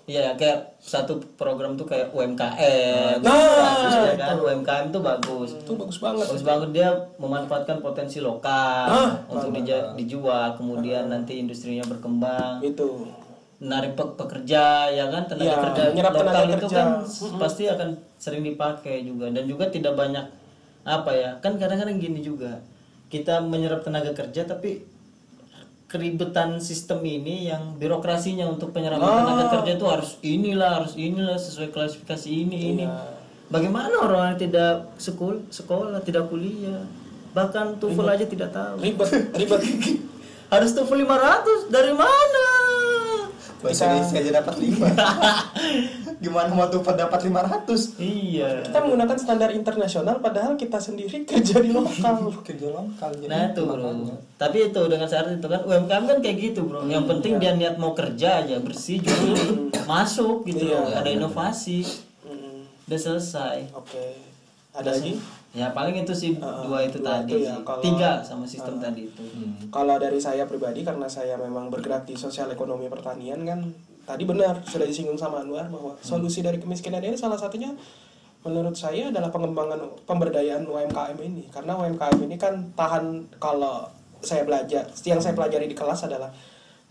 [0.06, 3.34] ya kayak satu program tuh kayak UMKM Nah,
[3.82, 5.50] bagus ya kan UMKM tuh bagus.
[5.56, 11.36] Itu bagus banget bagus banget dia memanfaatkan potensi lokal Ah, untuk dija- dijual kemudian nanti
[11.36, 12.62] industrinya berkembang.
[12.62, 13.02] Itu.
[13.56, 15.26] Menarik pe- pekerja ya kan?
[15.26, 16.76] Tenaga Ya, kerja lokal tenaga itu kerja.
[16.76, 16.88] kan
[17.36, 19.26] pasti akan sering dipakai juga.
[19.28, 20.22] Dan juga tidak banyak
[20.84, 22.62] apa ya kan kadang-kadang gini juga.
[23.06, 24.86] Kita menyerap tenaga kerja tapi
[25.86, 29.22] keribetan sistem ini yang birokrasinya untuk penyerapan Ah.
[29.22, 32.84] tenaga kerja itu harus inilah harus inilah sesuai klasifikasi ini ini.
[32.84, 33.14] Iya.
[33.46, 36.82] bagaimana orang yang tidak sekolah sekolah tidak kuliah?
[37.30, 38.82] Bahkan TOEFL aja tidak tahu.
[38.82, 39.60] Ribet ribet.
[40.52, 42.46] Harus TOEFL 500 dari mana
[43.60, 44.76] bahasa Indonesia aja dapat 5.
[46.24, 48.00] Gimana mau tuh dapat 500?
[48.00, 53.28] iya kita menggunakan standar internasional padahal kita sendiri kerja di lokal Kerja lokal jadi.
[53.28, 53.90] Nah itu bro.
[54.36, 56.88] Tapi itu dengan syarat itu kan UMKM kan kayak gitu bro.
[56.88, 60.92] Yang penting dia niat mau kerja aja bersih jujur masuk gitu loh.
[60.92, 61.84] Ada inovasi.
[62.24, 63.76] Mm, Udah selesai.
[63.76, 64.36] oke
[64.76, 65.16] ada lagi
[65.56, 69.08] Ya paling itu sih dua itu dua tadi itu ya, kalau- Tiga sama sistem tadi
[69.08, 69.24] itu.
[69.72, 73.64] Kalau dari saya pribadi karena saya memang bergerak di sosial ekonomi pertanian kan
[74.04, 77.72] tadi benar sudah disinggung sama Anwar bahwa solusi dari kemiskinan ini salah satunya
[78.44, 81.48] menurut saya adalah pengembangan pemberdayaan UMKM ini.
[81.48, 83.88] Karena UMKM ini kan tahan kalau
[84.20, 86.30] saya belajar yang saya pelajari di kelas adalah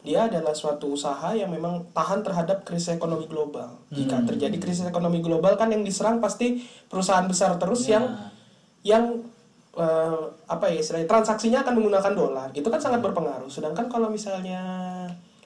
[0.01, 3.78] dia adalah suatu usaha yang memang tahan terhadap krisis ekonomi global.
[3.89, 8.34] Jika terjadi krisis ekonomi global kan yang diserang pasti perusahaan besar terus yang
[8.86, 9.26] yang
[9.76, 12.48] eh, apa ya istilahnya transaksinya akan menggunakan dolar.
[12.54, 13.50] Itu kan sangat berpengaruh.
[13.50, 14.62] Sedangkan kalau misalnya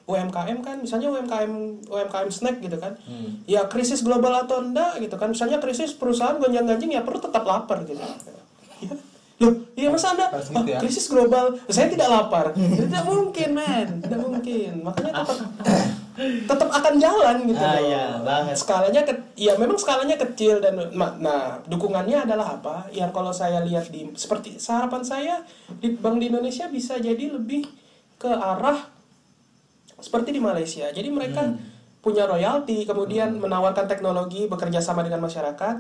[0.10, 1.54] UMKM kan misalnya UMKM
[1.88, 3.00] UMKM snack gitu kan.
[3.48, 5.32] Ya krisis global atau enggak gitu kan.
[5.32, 7.98] Misalnya krisis perusahaan gonjang-ganjing ya perlu tetap lapar gitu.
[7.98, 8.12] Ya.
[9.40, 10.84] Loh, iya masa Anda "Ah, gitu ya?
[10.84, 12.52] krisis global, saya tidak lapar.
[12.92, 14.04] tidak mungkin, men.
[14.04, 14.72] Tidak mungkin.
[14.84, 15.38] Makanya tetap
[16.20, 17.88] tetap akan jalan gitu Ah, loh.
[17.88, 18.55] iya, banget.
[18.59, 22.91] Skalanya ke, ya memang skalanya kecil dan nah, dukungannya adalah apa?
[22.91, 25.36] Yang kalau saya lihat di seperti harapan saya
[25.80, 27.63] di Bank di Indonesia bisa jadi lebih
[28.20, 28.84] ke arah
[29.99, 30.88] seperti di Malaysia.
[30.91, 31.55] Jadi mereka
[31.99, 35.76] punya royalti, kemudian menawarkan teknologi bekerja sama dengan masyarakat.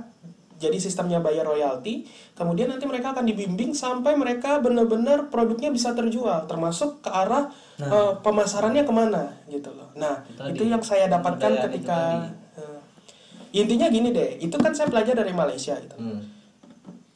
[0.59, 2.03] Jadi sistemnya bayar royalti,
[2.35, 7.47] kemudian nanti mereka akan dibimbing sampai mereka benar-benar produknya bisa terjual, termasuk ke arah
[7.79, 9.89] eh, pemasarannya ke mana gitu loh.
[9.95, 12.59] Nah Itu itu tadi, yang saya dapatkan ketika tadi.
[12.59, 12.79] eh,
[13.55, 15.95] intinya gini deh, itu kan saya belajar dari Malaysia gitu.
[15.95, 16.21] Hmm.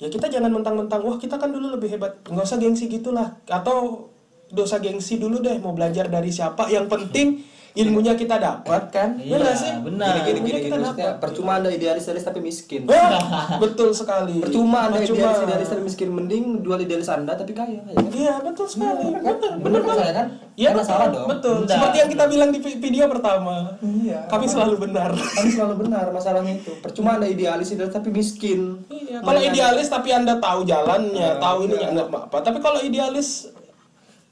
[0.02, 3.40] Ya kita jangan mentang-mentang wah kita kan dulu lebih hebat, nggak usah gengsi gitulah.
[3.48, 4.10] Atau
[4.54, 6.68] dosa gengsi dulu deh mau belajar dari siapa.
[6.72, 7.28] Yang penting
[7.74, 9.10] ilmunya kita dapat kan?
[9.16, 9.72] Iya, nggak sih?
[9.82, 10.14] benar.
[10.20, 11.18] Gini gini gini, kita gini dapat.
[11.18, 12.86] percuma anda idealis idealis tapi miskin.
[13.64, 14.38] Betul sekali.
[14.40, 15.18] Percuma anda Percuma.
[15.20, 18.06] idealis idealis tapi miskin mending jual idealis anda tapi kaya ya kan?
[18.08, 19.06] Iya betul sekali.
[19.16, 19.52] Betul.
[19.60, 20.28] Bener kan saya kan?
[20.54, 20.88] Iya Kan betul.
[20.88, 21.28] salah dong.
[21.28, 21.56] Betul.
[21.60, 21.74] Benar.
[21.74, 23.56] Seperti yang kita bilang di vi- video pertama.
[23.80, 24.20] Iya.
[24.28, 25.10] Kami selalu benar.
[25.14, 26.72] Kan selalu benar masalahnya itu.
[26.78, 28.86] Percuma anda idealis idealis tapi miskin.
[28.88, 32.38] Iya, kalau idealis tapi anda tahu jalannya, tahu ini nggak apa.
[32.40, 33.53] Tapi kalau idealis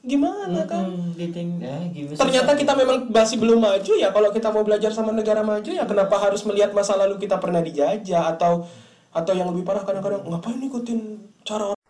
[0.01, 0.85] gimana kan?
[0.89, 2.17] Hmm, gimana sih?
[2.17, 4.09] Ternyata kita memang masih belum maju ya.
[4.09, 7.61] Kalau kita mau belajar sama negara maju ya, kenapa harus melihat masa lalu kita pernah
[7.61, 8.65] dijajah atau
[9.11, 10.99] atau yang lebih parah kadang-kadang ngapain ikutin
[11.43, 11.81] cara orang?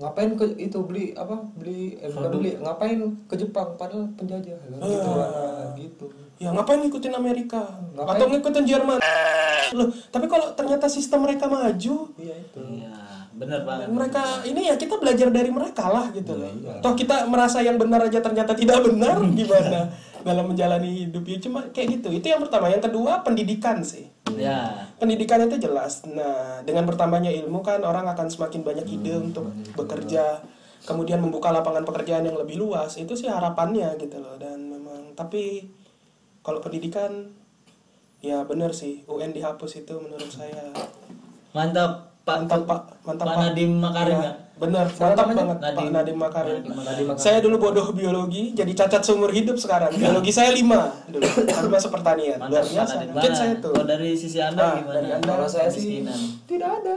[0.00, 1.36] Ngapain ke itu beli apa?
[1.60, 2.98] Beli eh, bukan beli, ngapain
[3.28, 4.68] ke Jepang padahal penjajah kan?
[4.80, 6.06] gitu nah, gitu.
[6.40, 8.16] Ya ngapain ngikutin Amerika Ngapain?
[8.16, 8.98] atau ngikutin Jerman?
[9.76, 12.58] Loh, tapi kalau ternyata sistem mereka maju, Iya itu.
[12.58, 12.90] Iya,
[13.40, 13.88] bener banget.
[13.88, 16.52] mereka ini ya kita belajar dari mereka lah gitu loh.
[16.52, 16.76] iya.
[16.84, 19.88] Toh kita merasa yang benar aja ternyata tidak benar gimana
[20.20, 22.08] dalam menjalani hidup ya cuma kayak gitu.
[22.12, 22.68] Itu yang pertama.
[22.68, 24.12] Yang kedua pendidikan sih.
[24.36, 24.92] Ya.
[25.00, 26.04] Pendidikan itu jelas.
[26.04, 30.44] Nah, dengan bertambahnya ilmu kan orang akan semakin banyak ide untuk bekerja,
[30.84, 33.00] kemudian membuka lapangan pekerjaan yang lebih luas.
[33.00, 34.36] Itu sih harapannya gitu loh.
[34.36, 35.72] Dan memang tapi
[36.44, 37.32] kalau pendidikan
[38.20, 40.76] ya benar sih UN dihapus itu menurut saya
[41.50, 42.36] Mantap, Pak.
[42.38, 43.42] mantap Pak, mantap Pak Pak.
[43.42, 44.32] Nadiem Makarim Iya, ya.
[44.60, 46.16] Benar, Siapa mantap banget Pak Nadiem.
[46.16, 46.60] Makarim.
[46.60, 47.16] Nadiem Makarim.
[47.16, 49.88] Saya dulu bodoh biologi, jadi cacat seumur hidup sekarang.
[49.90, 51.24] Biologi saya lima dulu.
[51.24, 52.36] Tapi masuk pertanian.
[52.38, 52.94] Luar Mantap, biasa.
[53.08, 53.72] Mungkin saya tuh.
[53.72, 54.94] Kalau dari sisi Anda Ah, gimana?
[54.94, 55.26] dari Anda.
[55.26, 56.04] Kalau saya sih
[56.44, 56.94] tidak ada.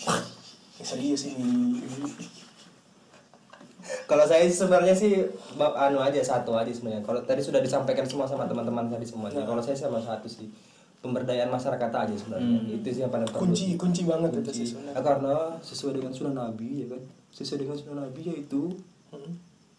[0.80, 1.76] Serius ini.
[4.06, 5.12] Kalau saya sebenarnya sih
[5.54, 7.02] bab anu aja satu aja sebenarnya.
[7.02, 9.42] Kalau tadi sudah disampaikan semua sama teman-teman tadi semuanya.
[9.42, 10.48] Kalau saya sama satu sih
[11.00, 12.58] pemberdayaan masyarakat aja sebenarnya.
[12.76, 13.40] Itu sih yang paling perlu.
[13.48, 14.64] Kunci, kunci banget itu sih Kunci.
[14.76, 14.94] sebenarnya.
[14.96, 15.34] Nah, karena
[15.64, 17.02] sesuai dengan sunnah Nabi ya kan.
[17.32, 18.60] Sesuai dengan sunnah Nabi yaitu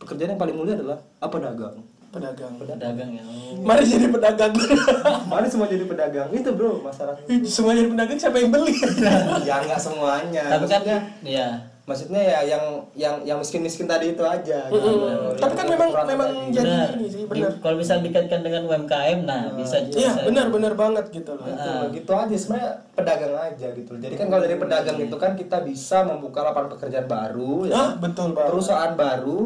[0.02, 1.78] pekerjaan yang paling mulia adalah apa dagang.
[2.12, 2.54] Pedagang.
[2.60, 3.24] Pedagang ya.
[3.24, 3.64] Oh.
[3.64, 4.52] Mari jadi pedagang.
[5.32, 6.28] Mari semua jadi pedagang.
[6.36, 7.24] Itu bro masyarakat.
[7.48, 8.76] Semua jadi pedagang siapa yang beli?
[9.48, 10.44] ya enggak semuanya.
[10.60, 10.82] Tapi kan
[11.24, 11.71] ya.
[11.82, 12.64] Maksudnya ya yang
[12.94, 14.70] yang yang miskin-miskin tadi itu aja.
[14.70, 14.86] gitu.
[14.88, 15.34] Mm-mm.
[15.36, 16.54] Tapi kan memang memang tadi.
[16.54, 16.90] jadi Benar.
[16.96, 17.52] ini sih benar.
[17.58, 21.44] Kalau bisa dikaitkan dengan UMKM, nah bisa Iya, bisa- benar benar banget gitu loh.
[21.44, 24.00] Gitu loh, gitu aja sebenarnya pedagang aja gitu loh.
[24.00, 27.74] Jadi kan kalau dari pedagang itu kan kita bisa membuka lapangan pekerjaan baru ya.
[27.74, 27.90] Ah, kan?
[28.00, 28.50] betul banget.
[28.50, 29.40] Perusahaan baru,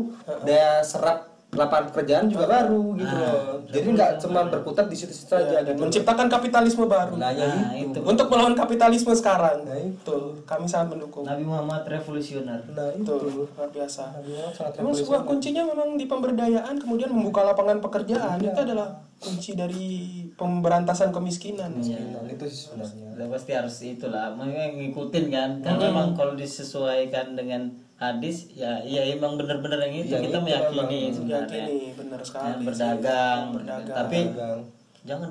[0.44, 3.58] daya serap lapangan pekerjaan juga baru gitu Ah, loh.
[3.66, 5.82] Jadi nggak cuma berkutat di situ-situ Ya, saja dan gitu.
[5.82, 7.14] menciptakan kapitalisme baru.
[7.16, 7.90] Nah, ya Nah, itu.
[7.90, 8.00] itu.
[8.02, 9.64] Untuk melawan kapitalisme sekarang.
[9.64, 9.96] Nah, itu.
[9.98, 10.22] Betul.
[10.44, 11.24] Kami sangat mendukung.
[11.24, 12.62] Nabi Muhammad revolusioner.
[12.68, 13.14] Nah, itu.
[13.50, 14.04] Luar biasa.
[14.20, 19.56] Memang sangat Memang sebuah kuncinya memang di pemberdayaan kemudian membuka lapangan pekerjaan itu adalah kunci
[19.56, 19.88] dari
[20.36, 21.72] pemberantasan kemiskinan.
[21.78, 21.98] Iya.
[22.14, 23.08] Nah, itu sih sebenarnya.
[23.16, 25.50] Udah pasti harus itulah, makanya ngikutin kan.
[25.62, 30.40] Kan memang kalau disesuaikan dengan hadis ya ya emang bener-bener yang itu Yang kita itu
[30.44, 31.16] meyakini memang.
[31.16, 31.64] sebenarnya.
[31.64, 32.52] Yakini benar Yang sekali.
[32.52, 32.66] sih.
[32.66, 33.96] berdagang, Berdagang.
[33.96, 34.60] tapi Pedagang.
[35.02, 35.28] jangan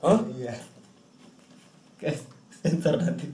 [0.00, 0.20] Hah?
[0.30, 0.54] Iya.
[2.56, 3.26] sensor nanti.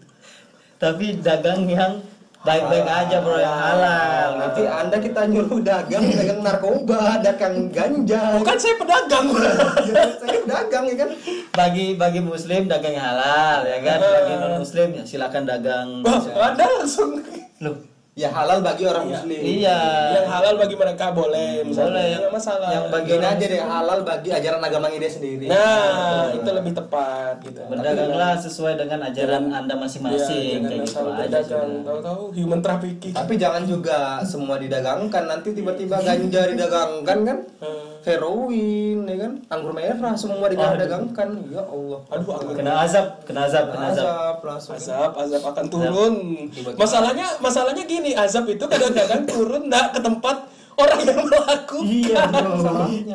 [0.77, 2.01] Tapi dagang yang
[2.41, 4.29] baik-baik aja bro yang halal.
[4.39, 8.41] Nanti Anda kita nyuruh dagang, dagang narkoba, dagang ganja.
[8.41, 9.27] Bukan saya pedagang.
[10.21, 11.11] Saya dagang ya kan.
[11.53, 13.99] Bagi bagi muslim dagang yang halal ya kan.
[14.01, 15.89] Bagi non muslim ya silakan dagang.
[16.01, 16.17] Wah,
[16.49, 17.21] Anda langsung
[17.61, 17.77] Loh,
[18.13, 19.13] ya halal bagi orang Iya.
[19.17, 19.41] muslim.
[19.41, 19.79] Iya.
[20.13, 21.95] yang halal bagi mereka boleh misalnya.
[21.95, 22.11] Boleh.
[22.19, 22.69] nggak masalah.
[22.69, 25.47] yang bagian aja deh halal bagi ajaran agamanya dia sendiri.
[25.47, 27.61] Nah itu lebih tepat gitu.
[27.65, 31.41] Berdaganglah sesuai dengan ajaran Anda Iya, masing-masing jangan kayak gitu aja.
[31.81, 33.15] tahu-tahu human trafficking.
[33.15, 35.23] Tapi jangan juga semua didagangkan.
[35.27, 37.39] Nanti tiba-tiba ganja didagangkan kan?
[37.59, 37.90] Hmm.
[38.01, 39.33] Heroin ya kan?
[39.49, 42.01] Anggur merah semua didagangkan ya Allah.
[42.09, 44.07] Aduh aku Kena azab, kena azab, kena azab.
[44.07, 44.73] azab langsung.
[44.77, 46.15] Azab azab akan turun.
[46.49, 46.79] Tiba-tiba.
[46.81, 50.37] masalahnya masalahnya gini azab itu kadang-kadang turun nggak ke tempat
[50.81, 51.85] orang yang melakukan.
[51.85, 52.23] Iya,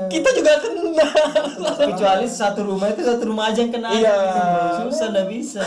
[0.06, 1.10] kita juga kena.
[1.90, 3.90] Kecuali satu rumah itu satu rumah aja yang kena.
[3.90, 4.14] Iya.
[4.14, 4.42] gitu.
[4.86, 5.66] Susah nggak bisa.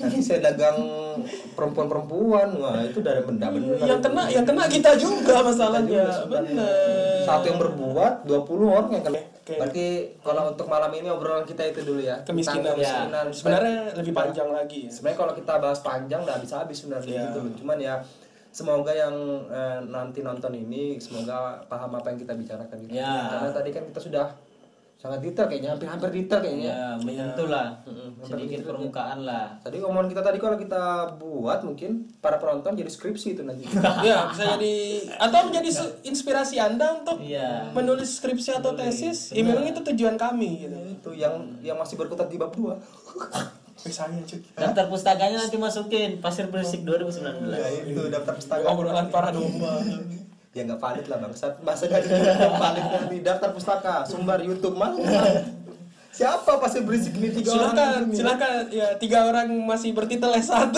[0.00, 0.80] Nanti saya dagang
[1.52, 2.48] perempuan-perempuan.
[2.56, 6.24] Wah itu dari benda bener yang kena yang kena kita juga masalahnya.
[6.28, 9.20] bener satu yang berbuat 20 orang yang kena.
[9.40, 9.56] Oke.
[9.56, 9.86] berarti
[10.20, 12.22] kalau untuk malam ini obrolan kita itu dulu ya.
[12.22, 12.86] Kemiskinan Tentang ya.
[12.86, 13.26] kemiskinan.
[13.32, 14.90] Sebenarnya lebih panjang lagi ya.
[14.90, 17.22] Sebenarnya kalau kita bahas panjang udah habis-habis sebenarnya Iya.
[17.26, 17.52] gitu loh.
[17.56, 17.94] Cuman ya
[18.50, 19.14] semoga yang
[19.46, 22.94] eh, nanti nonton ini semoga paham apa yang kita bicarakan gitu.
[22.94, 23.26] Ya.
[23.28, 24.26] karena tadi kan kita sudah
[25.00, 27.72] sangat detail kayaknya hampir-hampir detail kayaknya Ya, menyentuh lah.
[27.82, 28.20] Mm-mm.
[28.20, 29.48] Sedikit permukaan lah.
[29.58, 30.82] tadi omongan kita tadi kalau kita
[31.16, 33.64] buat mungkin para penonton jadi skripsi itu nanti
[34.04, 34.76] ya bisa jadi
[35.16, 35.70] atau menjadi
[36.04, 37.72] inspirasi anda untuk Iya.
[37.72, 42.28] menulis skripsi atau tesis ya memang itu tujuan kami gitu itu yang yang masih berkutat
[42.28, 42.60] di bab 2
[43.80, 47.48] misalnya cuy Daftar pustakanya nanti masukin Pasir Berisik 2019.
[47.48, 49.80] ya itu daftar pustaka obrolan para domba
[50.50, 52.06] ya nggak valid lah bang Saat bahasa dari
[52.54, 52.84] valid.
[52.84, 54.98] Nanti daftar pustaka sumber YouTube mana
[56.10, 58.14] siapa pasti berisik ini tiga orang silakan ini?
[58.14, 58.50] silakan.
[58.68, 60.74] Ya tiga orang masih bertitel S1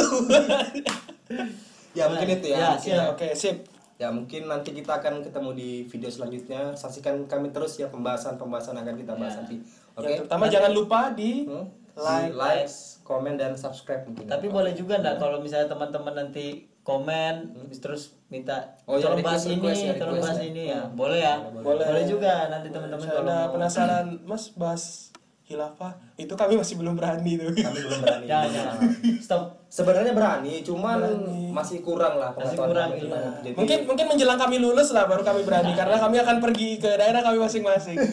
[1.93, 3.13] ya mungkin itu ya, Ya, Mungkin siap.
[3.13, 3.57] oke sip.
[3.97, 6.75] Ya mungkin nanti kita akan ketemu di video selanjutnya.
[6.75, 9.63] Saksikan kami terus ya pembahasan-pembahasan akan kita bahas nanti.
[9.95, 10.09] Oke?
[10.09, 11.69] yang terutama jangan lupa di Hmm?
[11.95, 12.33] like.
[12.33, 12.69] Like
[13.03, 17.35] komen dan subscribe mungkin Tapi boleh juga enggak kalau misalnya teman-teman nanti komen
[17.79, 20.45] terus minta Oh, ya, tolong bahas ini, ya, tolong bahas ya.
[20.45, 20.81] ini ya.
[20.91, 21.35] Boleh ya?
[21.55, 21.87] Boleh.
[21.87, 22.05] Boleh.
[22.05, 25.95] Juga nanti teman-teman kalau ada penasaran mas bahas khilafah?
[26.17, 27.55] Itu kami masih belum berani tuh.
[27.55, 28.25] Kami belum berani.
[28.31, 28.79] Jangan, jangan.
[29.19, 29.43] Stop.
[29.73, 31.01] sebenarnya berani cuman
[31.49, 32.93] masih kurang lah Masih kurang.
[32.93, 36.93] Jadi- mungkin mungkin menjelang kami lulus lah baru kami berani karena kami akan pergi ke
[36.93, 37.97] daerah kami masing-masing.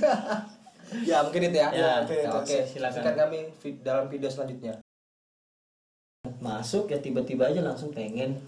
[1.05, 2.57] Ya mungkin itu ya, Ya, oke oke, ya, oke.
[2.65, 2.89] Silakan.
[2.97, 3.37] saksikan kami
[3.85, 4.73] dalam video selanjutnya.
[6.41, 8.41] Masuk ya tiba-tiba aja langsung pengen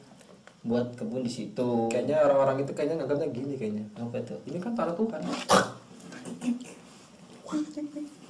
[0.61, 1.89] buat kebun di situ.
[1.89, 4.37] kayaknya orang-orang itu kayaknya nganggapnya gini kayaknya Apa tuh?
[4.45, 5.21] ini kan tanah Tuhan